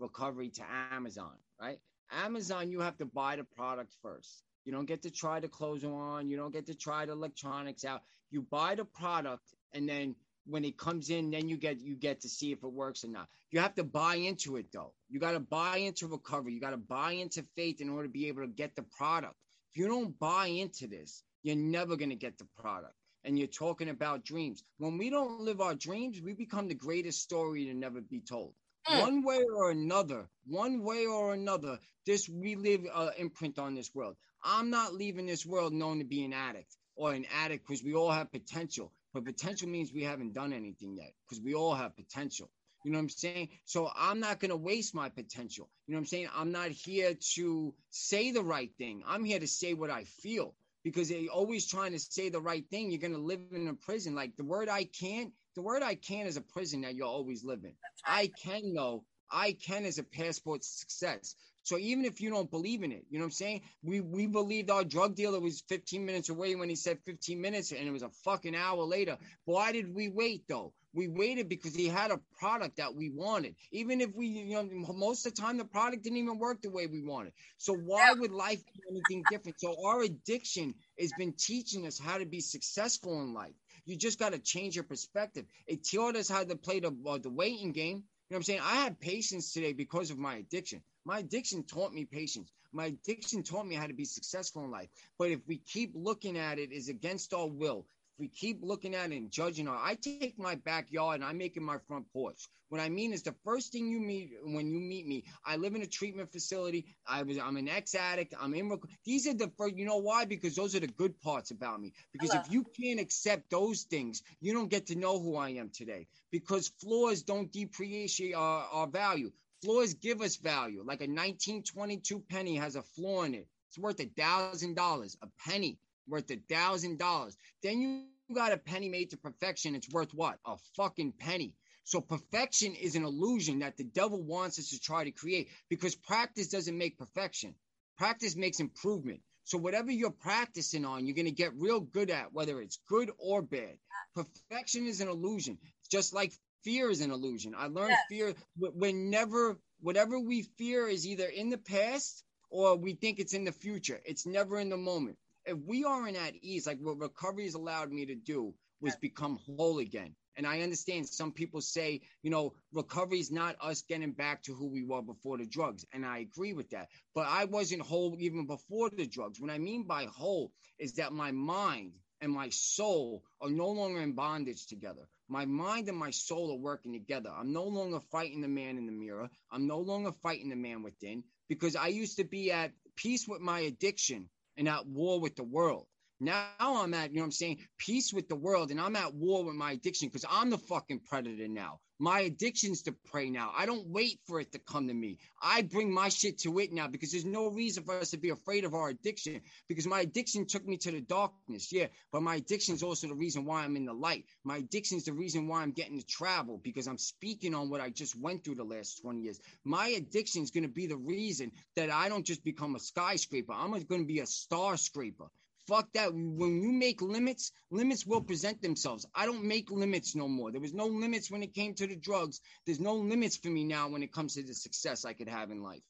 recovery 0.00 0.48
to 0.50 0.62
Amazon, 0.92 1.34
right? 1.60 1.78
Amazon, 2.10 2.70
you 2.70 2.80
have 2.80 2.96
to 2.98 3.04
buy 3.04 3.36
the 3.36 3.44
product 3.44 3.94
first. 4.02 4.42
You 4.64 4.72
don't 4.72 4.86
get 4.86 5.02
to 5.02 5.10
try 5.10 5.38
the 5.38 5.48
clothes 5.48 5.84
on. 5.84 6.28
You 6.28 6.36
don't 6.36 6.52
get 6.52 6.66
to 6.66 6.74
try 6.74 7.06
the 7.06 7.12
electronics 7.12 7.84
out. 7.84 8.02
You 8.30 8.42
buy 8.42 8.74
the 8.74 8.84
product, 8.84 9.44
and 9.72 9.88
then 9.88 10.16
when 10.46 10.64
it 10.64 10.76
comes 10.76 11.10
in, 11.10 11.30
then 11.30 11.48
you 11.48 11.56
get 11.56 11.80
you 11.80 11.94
get 11.94 12.20
to 12.22 12.28
see 12.28 12.52
if 12.52 12.62
it 12.62 12.72
works 12.72 13.04
or 13.04 13.08
not. 13.08 13.28
You 13.50 13.60
have 13.60 13.74
to 13.76 13.84
buy 13.84 14.16
into 14.16 14.56
it 14.56 14.72
though. 14.72 14.92
You 15.08 15.20
got 15.20 15.32
to 15.32 15.40
buy 15.40 15.78
into 15.78 16.06
recovery. 16.06 16.52
You 16.54 16.60
got 16.60 16.70
to 16.70 16.76
buy 16.76 17.12
into 17.12 17.44
faith 17.56 17.80
in 17.80 17.88
order 17.88 18.08
to 18.08 18.12
be 18.12 18.28
able 18.28 18.42
to 18.42 18.48
get 18.48 18.74
the 18.76 18.82
product. 18.82 19.34
If 19.72 19.78
you 19.78 19.88
don't 19.88 20.18
buy 20.18 20.46
into 20.46 20.86
this, 20.86 21.22
you're 21.42 21.56
never 21.56 21.96
going 21.96 22.10
to 22.10 22.16
get 22.16 22.38
the 22.38 22.46
product. 22.60 22.94
And 23.24 23.38
you're 23.38 23.48
talking 23.48 23.88
about 23.88 24.24
dreams. 24.24 24.62
When 24.78 24.98
we 24.98 25.08
don't 25.08 25.40
live 25.40 25.60
our 25.60 25.74
dreams, 25.74 26.20
we 26.20 26.34
become 26.34 26.68
the 26.68 26.74
greatest 26.74 27.22
story 27.22 27.66
to 27.66 27.74
never 27.74 28.00
be 28.00 28.20
told. 28.20 28.52
Mm. 28.86 29.00
One 29.00 29.22
way 29.22 29.42
or 29.42 29.70
another, 29.70 30.28
one 30.46 30.82
way 30.82 31.06
or 31.06 31.32
another, 31.32 31.78
this 32.04 32.28
we 32.28 32.54
live 32.54 32.82
uh, 32.92 33.10
imprint 33.16 33.58
on 33.58 33.74
this 33.74 33.94
world. 33.94 34.16
I'm 34.42 34.68
not 34.68 34.92
leaving 34.92 35.26
this 35.26 35.46
world 35.46 35.72
known 35.72 36.00
to 36.00 36.04
be 36.04 36.22
an 36.24 36.34
addict 36.34 36.76
or 36.96 37.12
an 37.12 37.24
addict 37.42 37.66
because 37.66 37.82
we 37.82 37.94
all 37.94 38.10
have 38.10 38.30
potential. 38.30 38.92
But 39.14 39.24
potential 39.24 39.68
means 39.68 39.92
we 39.92 40.02
haven't 40.02 40.34
done 40.34 40.52
anything 40.52 40.96
yet 40.96 41.12
because 41.26 41.42
we 41.42 41.54
all 41.54 41.74
have 41.74 41.96
potential. 41.96 42.50
You 42.84 42.90
know 42.90 42.98
what 42.98 43.04
I'm 43.04 43.08
saying? 43.08 43.48
So 43.64 43.90
I'm 43.96 44.20
not 44.20 44.40
going 44.40 44.50
to 44.50 44.56
waste 44.56 44.94
my 44.94 45.08
potential. 45.08 45.70
You 45.86 45.94
know 45.94 45.98
what 45.98 46.02
I'm 46.02 46.06
saying? 46.06 46.28
I'm 46.36 46.52
not 46.52 46.68
here 46.68 47.14
to 47.34 47.74
say 47.90 48.32
the 48.32 48.42
right 48.42 48.70
thing. 48.76 49.02
I'm 49.06 49.24
here 49.24 49.38
to 49.38 49.46
say 49.46 49.72
what 49.72 49.88
I 49.88 50.04
feel 50.04 50.54
because 50.82 51.08
they 51.08 51.28
always 51.28 51.66
trying 51.66 51.92
to 51.92 51.98
say 51.98 52.28
the 52.28 52.42
right 52.42 52.64
thing. 52.70 52.90
You're 52.90 53.00
going 53.00 53.14
to 53.14 53.18
live 53.18 53.40
in 53.52 53.68
a 53.68 53.74
prison. 53.74 54.14
Like 54.14 54.36
the 54.36 54.44
word 54.44 54.68
I 54.68 54.84
can't, 54.84 55.32
the 55.54 55.62
word 55.62 55.82
I 55.82 55.94
can 55.94 56.26
is 56.26 56.36
a 56.36 56.42
prison 56.42 56.82
that 56.82 56.94
you'll 56.94 57.08
always 57.08 57.42
live 57.42 57.64
in. 57.64 57.72
I 58.04 58.30
can 58.42 58.74
know 58.74 59.04
I 59.30 59.52
can 59.52 59.84
is 59.84 59.98
a 59.98 60.04
passport 60.04 60.62
to 60.62 60.68
success. 60.68 61.34
So 61.64 61.78
even 61.78 62.04
if 62.04 62.20
you 62.20 62.30
don't 62.30 62.50
believe 62.50 62.82
in 62.82 62.92
it, 62.92 63.06
you 63.10 63.18
know 63.18 63.24
what 63.24 63.28
I'm 63.28 63.32
saying? 63.32 63.62
We 63.82 64.00
we 64.00 64.26
believed 64.26 64.70
our 64.70 64.84
drug 64.84 65.16
dealer 65.16 65.40
was 65.40 65.62
15 65.68 66.04
minutes 66.04 66.28
away 66.28 66.54
when 66.54 66.68
he 66.68 66.76
said 66.76 66.98
15 67.06 67.40
minutes 67.40 67.72
and 67.72 67.88
it 67.88 67.90
was 67.90 68.02
a 68.02 68.10
fucking 68.24 68.54
hour 68.54 68.84
later. 68.84 69.18
Why 69.46 69.72
did 69.72 69.94
we 69.94 70.08
wait 70.08 70.44
though? 70.46 70.74
We 70.92 71.08
waited 71.08 71.48
because 71.48 71.74
he 71.74 71.88
had 71.88 72.12
a 72.12 72.20
product 72.38 72.76
that 72.76 72.94
we 72.94 73.10
wanted. 73.10 73.56
Even 73.72 74.00
if 74.02 74.14
we, 74.14 74.26
you 74.26 74.54
know, 74.54 74.68
most 74.94 75.26
of 75.26 75.34
the 75.34 75.40
time 75.42 75.56
the 75.56 75.64
product 75.64 76.04
didn't 76.04 76.18
even 76.18 76.38
work 76.38 76.62
the 76.62 76.70
way 76.70 76.86
we 76.86 77.02
wanted. 77.02 77.32
So 77.56 77.74
why 77.74 78.12
would 78.12 78.30
life 78.30 78.62
be 78.66 78.80
anything 78.90 79.26
different? 79.28 79.58
So 79.58 79.74
our 79.86 80.02
addiction 80.02 80.74
has 81.00 81.14
been 81.14 81.32
teaching 81.32 81.86
us 81.86 81.98
how 81.98 82.18
to 82.18 82.26
be 82.26 82.40
successful 82.40 83.20
in 83.22 83.34
life. 83.34 83.54
You 83.86 83.96
just 83.96 84.18
got 84.18 84.32
to 84.34 84.38
change 84.38 84.76
your 84.76 84.84
perspective. 84.84 85.46
It 85.66 85.86
taught 85.90 86.16
us 86.16 86.28
how 86.28 86.44
to 86.44 86.56
play 86.56 86.80
the 86.80 86.94
uh, 87.06 87.18
the 87.18 87.30
waiting 87.30 87.72
game. 87.72 87.96
You 87.96 88.34
know 88.34 88.36
what 88.36 88.36
I'm 88.36 88.42
saying? 88.44 88.60
I 88.62 88.76
had 88.76 89.00
patience 89.00 89.52
today 89.52 89.72
because 89.72 90.10
of 90.10 90.18
my 90.18 90.36
addiction. 90.36 90.82
My 91.04 91.18
addiction 91.18 91.64
taught 91.64 91.92
me 91.92 92.04
patience. 92.04 92.50
My 92.72 92.86
addiction 92.86 93.42
taught 93.42 93.66
me 93.66 93.74
how 93.74 93.86
to 93.86 93.92
be 93.92 94.04
successful 94.04 94.64
in 94.64 94.70
life. 94.70 94.88
But 95.18 95.30
if 95.30 95.40
we 95.46 95.58
keep 95.58 95.92
looking 95.94 96.38
at 96.38 96.58
it 96.58 96.72
as 96.72 96.88
against 96.88 97.34
our 97.34 97.46
will, 97.46 97.86
if 98.14 98.20
we 98.20 98.28
keep 98.28 98.60
looking 98.62 98.94
at 98.94 99.12
it 99.12 99.16
and 99.16 99.30
judging 99.30 99.68
our, 99.68 99.76
I 99.76 99.94
take 99.94 100.38
my 100.38 100.54
backyard 100.54 101.16
and 101.16 101.24
I 101.24 101.32
make 101.32 101.56
it 101.56 101.62
my 101.62 101.78
front 101.86 102.10
porch. 102.12 102.48
What 102.70 102.80
I 102.80 102.88
mean 102.88 103.12
is 103.12 103.22
the 103.22 103.34
first 103.44 103.70
thing 103.70 103.88
you 103.88 104.00
meet 104.00 104.32
when 104.42 104.72
you 104.72 104.80
meet 104.80 105.06
me, 105.06 105.24
I 105.44 105.56
live 105.56 105.74
in 105.74 105.82
a 105.82 105.86
treatment 105.86 106.32
facility. 106.32 106.86
I 107.06 107.22
was 107.22 107.38
I'm 107.38 107.56
an 107.56 107.68
ex 107.68 107.94
addict. 107.94 108.34
I'm 108.40 108.54
in. 108.54 108.76
These 109.04 109.28
are 109.28 109.34
the 109.34 109.52
first. 109.58 109.76
You 109.76 109.84
know 109.84 109.98
why? 109.98 110.24
Because 110.24 110.56
those 110.56 110.74
are 110.74 110.80
the 110.80 110.88
good 110.88 111.20
parts 111.20 111.50
about 111.50 111.80
me. 111.80 111.92
Because 112.12 112.32
Hello. 112.32 112.42
if 112.44 112.52
you 112.52 112.64
can't 112.64 112.98
accept 112.98 113.50
those 113.50 113.82
things, 113.82 114.22
you 114.40 114.54
don't 114.54 114.70
get 114.70 114.86
to 114.86 114.96
know 114.96 115.20
who 115.20 115.36
I 115.36 115.50
am 115.50 115.70
today. 115.70 116.08
Because 116.32 116.68
flaws 116.80 117.22
don't 117.22 117.52
depreciate 117.52 118.34
our, 118.34 118.66
our 118.72 118.86
value. 118.88 119.30
Flaws 119.62 119.94
give 119.94 120.20
us 120.20 120.36
value. 120.36 120.80
Like 120.80 121.00
a 121.00 121.08
1922 121.08 122.20
penny 122.28 122.56
has 122.56 122.76
a 122.76 122.82
flaw 122.82 123.22
in 123.22 123.34
it. 123.34 123.46
It's 123.68 123.78
worth 123.78 124.00
a 124.00 124.06
thousand 124.06 124.74
dollars. 124.74 125.16
A 125.22 125.28
penny 125.46 125.78
worth 126.06 126.30
a 126.30 126.36
thousand 126.48 126.98
dollars. 126.98 127.36
Then 127.62 127.80
you 127.80 128.04
got 128.34 128.52
a 128.52 128.58
penny 128.58 128.88
made 128.88 129.10
to 129.10 129.16
perfection. 129.16 129.74
It's 129.74 129.90
worth 129.90 130.12
what? 130.14 130.38
A 130.46 130.56
fucking 130.76 131.14
penny. 131.18 131.54
So 131.84 132.00
perfection 132.00 132.74
is 132.74 132.94
an 132.94 133.04
illusion 133.04 133.58
that 133.58 133.76
the 133.76 133.84
devil 133.84 134.22
wants 134.22 134.58
us 134.58 134.70
to 134.70 134.80
try 134.80 135.04
to 135.04 135.10
create 135.10 135.48
because 135.68 135.94
practice 135.94 136.48
doesn't 136.48 136.76
make 136.76 136.98
perfection. 136.98 137.54
Practice 137.98 138.36
makes 138.36 138.60
improvement. 138.60 139.20
So 139.44 139.58
whatever 139.58 139.92
you're 139.92 140.10
practicing 140.10 140.86
on, 140.86 141.06
you're 141.06 141.14
going 141.14 141.26
to 141.26 141.30
get 141.30 141.52
real 141.54 141.80
good 141.80 142.10
at, 142.10 142.32
whether 142.32 142.60
it's 142.62 142.78
good 142.88 143.10
or 143.18 143.42
bad. 143.42 143.76
Perfection 144.14 144.86
is 144.86 145.02
an 145.02 145.08
illusion, 145.08 145.58
just 145.90 146.14
like 146.14 146.32
fear 146.64 146.90
is 146.90 147.00
an 147.00 147.10
illusion. 147.10 147.54
I 147.56 147.66
learned 147.66 147.96
fear 148.08 148.34
whenever 148.56 149.56
whatever 149.80 150.18
we 150.18 150.42
fear 150.58 150.88
is 150.88 151.06
either 151.06 151.26
in 151.26 151.50
the 151.50 151.58
past 151.58 152.24
or 152.50 152.76
we 152.76 152.94
think 152.94 153.18
it's 153.18 153.34
in 153.34 153.44
the 153.44 153.52
future. 153.52 154.00
It's 154.04 154.26
never 154.26 154.58
in 154.58 154.70
the 154.70 154.76
moment. 154.76 155.18
If 155.44 155.58
we 155.58 155.84
aren't 155.84 156.16
at 156.16 156.34
ease, 156.36 156.66
like 156.66 156.78
what 156.80 156.98
recovery 156.98 157.44
has 157.44 157.54
allowed 157.54 157.90
me 157.90 158.06
to 158.06 158.14
do 158.14 158.54
was 158.80 158.96
become 158.96 159.38
whole 159.46 159.78
again. 159.78 160.14
And 160.36 160.46
I 160.46 160.62
understand 160.62 161.06
some 161.06 161.32
people 161.32 161.60
say, 161.60 162.00
you 162.22 162.30
know, 162.30 162.54
recovery 162.72 163.20
is 163.20 163.30
not 163.30 163.56
us 163.60 163.82
getting 163.82 164.12
back 164.12 164.42
to 164.44 164.54
who 164.54 164.66
we 164.66 164.82
were 164.82 165.02
before 165.02 165.38
the 165.38 165.46
drugs. 165.46 165.84
And 165.92 166.04
I 166.04 166.18
agree 166.18 166.54
with 166.54 166.70
that. 166.70 166.88
But 167.14 167.26
I 167.28 167.44
wasn't 167.44 167.82
whole 167.82 168.16
even 168.18 168.46
before 168.46 168.90
the 168.90 169.06
drugs. 169.06 169.40
What 169.40 169.50
I 169.50 169.58
mean 169.58 169.84
by 169.84 170.06
whole 170.06 170.52
is 170.78 170.94
that 170.94 171.12
my 171.12 171.30
mind 171.30 171.92
and 172.24 172.32
my 172.32 172.48
soul 172.48 173.22
are 173.42 173.50
no 173.50 173.68
longer 173.68 174.00
in 174.00 174.12
bondage 174.12 174.66
together. 174.66 175.06
My 175.28 175.44
mind 175.44 175.88
and 175.90 175.98
my 175.98 176.10
soul 176.10 176.50
are 176.52 176.58
working 176.58 176.92
together. 176.92 177.30
I'm 177.30 177.52
no 177.52 177.64
longer 177.64 178.00
fighting 178.00 178.40
the 178.40 178.48
man 178.48 178.78
in 178.78 178.86
the 178.86 178.92
mirror. 178.92 179.28
I'm 179.50 179.66
no 179.66 179.78
longer 179.78 180.10
fighting 180.22 180.48
the 180.48 180.56
man 180.56 180.82
within 180.82 181.22
because 181.48 181.76
I 181.76 181.88
used 181.88 182.16
to 182.16 182.24
be 182.24 182.50
at 182.50 182.72
peace 182.96 183.28
with 183.28 183.42
my 183.42 183.60
addiction 183.60 184.30
and 184.56 184.68
at 184.68 184.86
war 184.86 185.20
with 185.20 185.36
the 185.36 185.44
world. 185.44 185.86
Now 186.20 186.46
I'm 186.60 186.94
at, 186.94 187.10
you 187.10 187.16
know 187.16 187.22
what 187.22 187.26
I'm 187.26 187.32
saying, 187.32 187.58
peace 187.76 188.12
with 188.12 188.28
the 188.28 188.36
world 188.36 188.70
and 188.70 188.80
I'm 188.80 188.96
at 188.96 189.14
war 189.14 189.44
with 189.44 189.56
my 189.56 189.72
addiction 189.72 190.08
because 190.08 190.24
I'm 190.30 190.50
the 190.50 190.58
fucking 190.58 191.00
predator 191.00 191.48
now. 191.48 191.80
My 191.98 192.20
addiction's 192.20 192.82
to 192.82 192.92
prey 192.92 193.30
now. 193.30 193.52
I 193.56 193.66
don't 193.66 193.86
wait 193.86 194.18
for 194.26 194.40
it 194.40 194.50
to 194.52 194.58
come 194.58 194.88
to 194.88 194.94
me. 194.94 195.18
I 195.40 195.62
bring 195.62 195.92
my 195.92 196.08
shit 196.08 196.38
to 196.40 196.58
it 196.58 196.72
now 196.72 196.88
because 196.88 197.12
there's 197.12 197.24
no 197.24 197.48
reason 197.48 197.84
for 197.84 197.98
us 197.98 198.10
to 198.10 198.16
be 198.16 198.30
afraid 198.30 198.64
of 198.64 198.74
our 198.74 198.88
addiction 198.88 199.42
because 199.68 199.86
my 199.86 200.00
addiction 200.00 200.46
took 200.46 200.66
me 200.66 200.76
to 200.78 200.90
the 200.90 201.00
darkness. 201.00 201.72
Yeah, 201.72 201.86
but 202.10 202.22
my 202.22 202.36
addiction 202.36 202.74
is 202.74 202.82
also 202.82 203.06
the 203.06 203.14
reason 203.14 203.44
why 203.44 203.62
I'm 203.62 203.76
in 203.76 203.84
the 203.84 203.92
light. 203.92 204.24
My 204.42 204.56
addiction 204.56 204.98
is 204.98 205.04
the 205.04 205.12
reason 205.12 205.46
why 205.46 205.62
I'm 205.62 205.70
getting 205.70 206.00
to 206.00 206.06
travel 206.06 206.60
because 206.62 206.88
I'm 206.88 206.98
speaking 206.98 207.54
on 207.54 207.70
what 207.70 207.80
I 207.80 207.90
just 207.90 208.16
went 208.16 208.44
through 208.44 208.56
the 208.56 208.64
last 208.64 209.00
20 209.02 209.20
years. 209.20 209.40
My 209.64 209.88
addiction 209.88 210.42
is 210.42 210.50
going 210.50 210.64
to 210.64 210.68
be 210.68 210.86
the 210.86 210.96
reason 210.96 211.52
that 211.76 211.90
I 211.90 212.08
don't 212.08 212.26
just 212.26 212.44
become 212.44 212.74
a 212.74 212.80
skyscraper. 212.80 213.52
I'm 213.52 213.70
going 213.70 214.02
to 214.02 214.06
be 214.06 214.20
a 214.20 214.26
star 214.26 214.76
scraper. 214.76 215.30
Fuck 215.66 215.88
that. 215.94 216.12
When 216.12 216.62
you 216.62 216.72
make 216.72 217.00
limits, 217.00 217.52
limits 217.70 218.06
will 218.06 218.20
present 218.20 218.60
themselves. 218.60 219.06
I 219.14 219.24
don't 219.24 219.44
make 219.44 219.70
limits 219.70 220.14
no 220.14 220.28
more. 220.28 220.50
There 220.50 220.60
was 220.60 220.74
no 220.74 220.86
limits 220.86 221.30
when 221.30 221.42
it 221.42 221.54
came 221.54 221.74
to 221.74 221.86
the 221.86 221.96
drugs. 221.96 222.40
There's 222.66 222.80
no 222.80 222.94
limits 222.94 223.36
for 223.36 223.48
me 223.48 223.64
now 223.64 223.88
when 223.88 224.02
it 224.02 224.12
comes 224.12 224.34
to 224.34 224.42
the 224.42 224.54
success 224.54 225.04
I 225.04 225.14
could 225.14 225.28
have 225.28 225.50
in 225.50 225.62
life. 225.62 225.82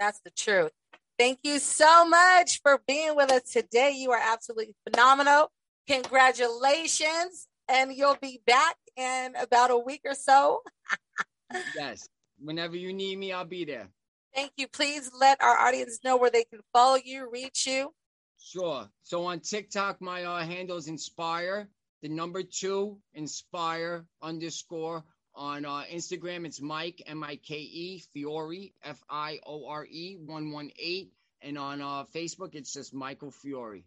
That's 0.00 0.20
the 0.20 0.30
truth. 0.30 0.72
Thank 1.18 1.40
you 1.42 1.58
so 1.58 2.08
much 2.08 2.60
for 2.62 2.80
being 2.86 3.16
with 3.16 3.30
us 3.30 3.42
today. 3.50 3.92
You 3.96 4.12
are 4.12 4.20
absolutely 4.22 4.74
phenomenal. 4.88 5.50
Congratulations. 5.88 7.48
And 7.68 7.92
you'll 7.92 8.16
be 8.22 8.40
back 8.46 8.76
in 8.96 9.34
about 9.36 9.70
a 9.70 9.76
week 9.76 10.02
or 10.06 10.14
so. 10.14 10.62
yes. 11.76 12.08
Whenever 12.38 12.76
you 12.76 12.94
need 12.94 13.18
me, 13.18 13.32
I'll 13.32 13.44
be 13.44 13.64
there. 13.64 13.88
Thank 14.34 14.52
you. 14.56 14.68
Please 14.68 15.10
let 15.18 15.42
our 15.42 15.58
audience 15.58 15.98
know 16.04 16.16
where 16.16 16.30
they 16.30 16.44
can 16.44 16.60
follow 16.72 16.98
you, 17.02 17.28
reach 17.30 17.66
you. 17.66 17.92
Sure. 18.38 18.88
So 19.02 19.24
on 19.26 19.40
TikTok, 19.40 20.00
my 20.00 20.24
uh, 20.24 20.44
handle 20.44 20.76
is 20.76 20.88
Inspire 20.88 21.68
the 22.02 22.08
number 22.08 22.42
two, 22.42 22.98
inspire 23.14 24.06
underscore. 24.22 25.04
On 25.34 25.64
uh, 25.64 25.84
Instagram, 25.92 26.46
it's 26.46 26.60
Mike, 26.60 27.02
M 27.06 27.22
I 27.22 27.36
K 27.36 27.56
E, 27.56 28.02
Fiore, 28.12 28.72
F 28.82 29.02
I 29.08 29.38
O 29.46 29.68
R 29.68 29.86
E, 29.88 30.16
118. 30.24 31.10
And 31.42 31.56
on 31.56 31.80
uh, 31.80 32.04
Facebook, 32.12 32.54
it's 32.54 32.72
just 32.72 32.92
Michael 32.92 33.30
Fiore. 33.30 33.84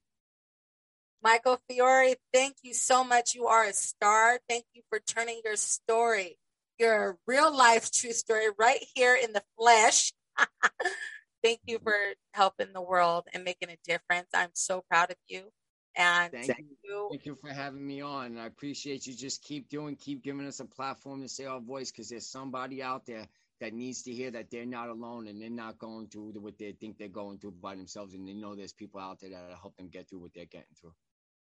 Michael 1.22 1.60
Fiore, 1.68 2.16
thank 2.34 2.56
you 2.64 2.74
so 2.74 3.04
much. 3.04 3.36
You 3.36 3.48
are 3.48 3.66
a 3.66 3.74
star. 3.74 4.40
Thank 4.48 4.66
you 4.74 4.82
for 4.90 5.00
turning 5.00 5.42
your 5.44 5.58
story, 5.58 6.38
your 6.80 7.18
real 7.28 7.56
life 7.56 7.92
true 7.92 8.14
story, 8.14 8.46
right 8.58 8.84
here 8.96 9.18
in 9.22 9.34
the 9.34 9.44
flesh. 9.58 10.14
thank 11.44 11.60
you 11.66 11.80
for 11.80 11.96
helping 12.34 12.74
the 12.74 12.82
world 12.82 13.26
and 13.34 13.44
making 13.44 13.70
a 13.70 13.78
difference. 13.86 14.28
I'm 14.34 14.50
so 14.54 14.84
proud 14.90 15.12
of 15.12 15.18
you. 15.28 15.52
And 15.96 16.32
thank, 16.32 16.46
thank 16.46 16.68
you. 16.84 17.08
Thank 17.10 17.26
you 17.26 17.36
for 17.36 17.50
having 17.50 17.86
me 17.86 18.02
on. 18.02 18.38
I 18.38 18.46
appreciate 18.46 19.06
you. 19.06 19.14
Just 19.14 19.44
keep 19.44 19.70
doing, 19.70 19.96
keep 19.96 20.24
giving 20.24 20.48
us 20.48 20.60
a 20.62 20.66
platform 20.66 21.22
to 21.22 21.28
say 21.28 21.46
our 21.46 21.60
voice 21.60 21.92
because 21.92 22.10
there's 22.10 22.28
somebody 22.28 22.82
out 22.82 23.06
there 23.06 23.28
that 23.60 23.74
needs 23.74 24.02
to 24.04 24.12
hear 24.12 24.32
that 24.32 24.50
they're 24.50 24.66
not 24.66 24.90
alone 24.90 25.28
and 25.28 25.42
they're 25.42 25.50
not 25.50 25.78
going 25.78 26.08
through 26.08 26.32
what 26.40 26.58
they 26.58 26.72
think 26.72 26.98
they're 26.98 27.10
going 27.10 27.38
through 27.38 27.52
by 27.62 27.76
themselves. 27.76 28.14
And 28.14 28.28
they 28.28 28.34
know 28.34 28.56
there's 28.56 28.74
people 28.74 29.02
out 29.02 29.20
there 29.20 29.32
that 29.32 29.58
help 29.60 29.76
them 29.76 29.90
get 29.90 30.10
through 30.10 30.20
what 30.20 30.34
they're 30.34 30.46
getting 30.46 30.66
through. 30.80 30.94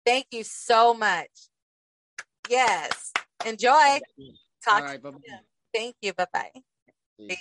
Thank 0.05 0.27
you 0.31 0.45
so 0.45 0.95
much. 0.95 1.31
Yes. 2.49 3.13
Enjoy. 3.45 4.01
Talk. 4.65 4.81
All 4.81 4.83
right, 4.83 5.03
bye-bye. 5.03 5.19
Thank 5.75 5.97
you. 6.01 6.13
Bye 6.13 6.27
bye. 6.33 7.37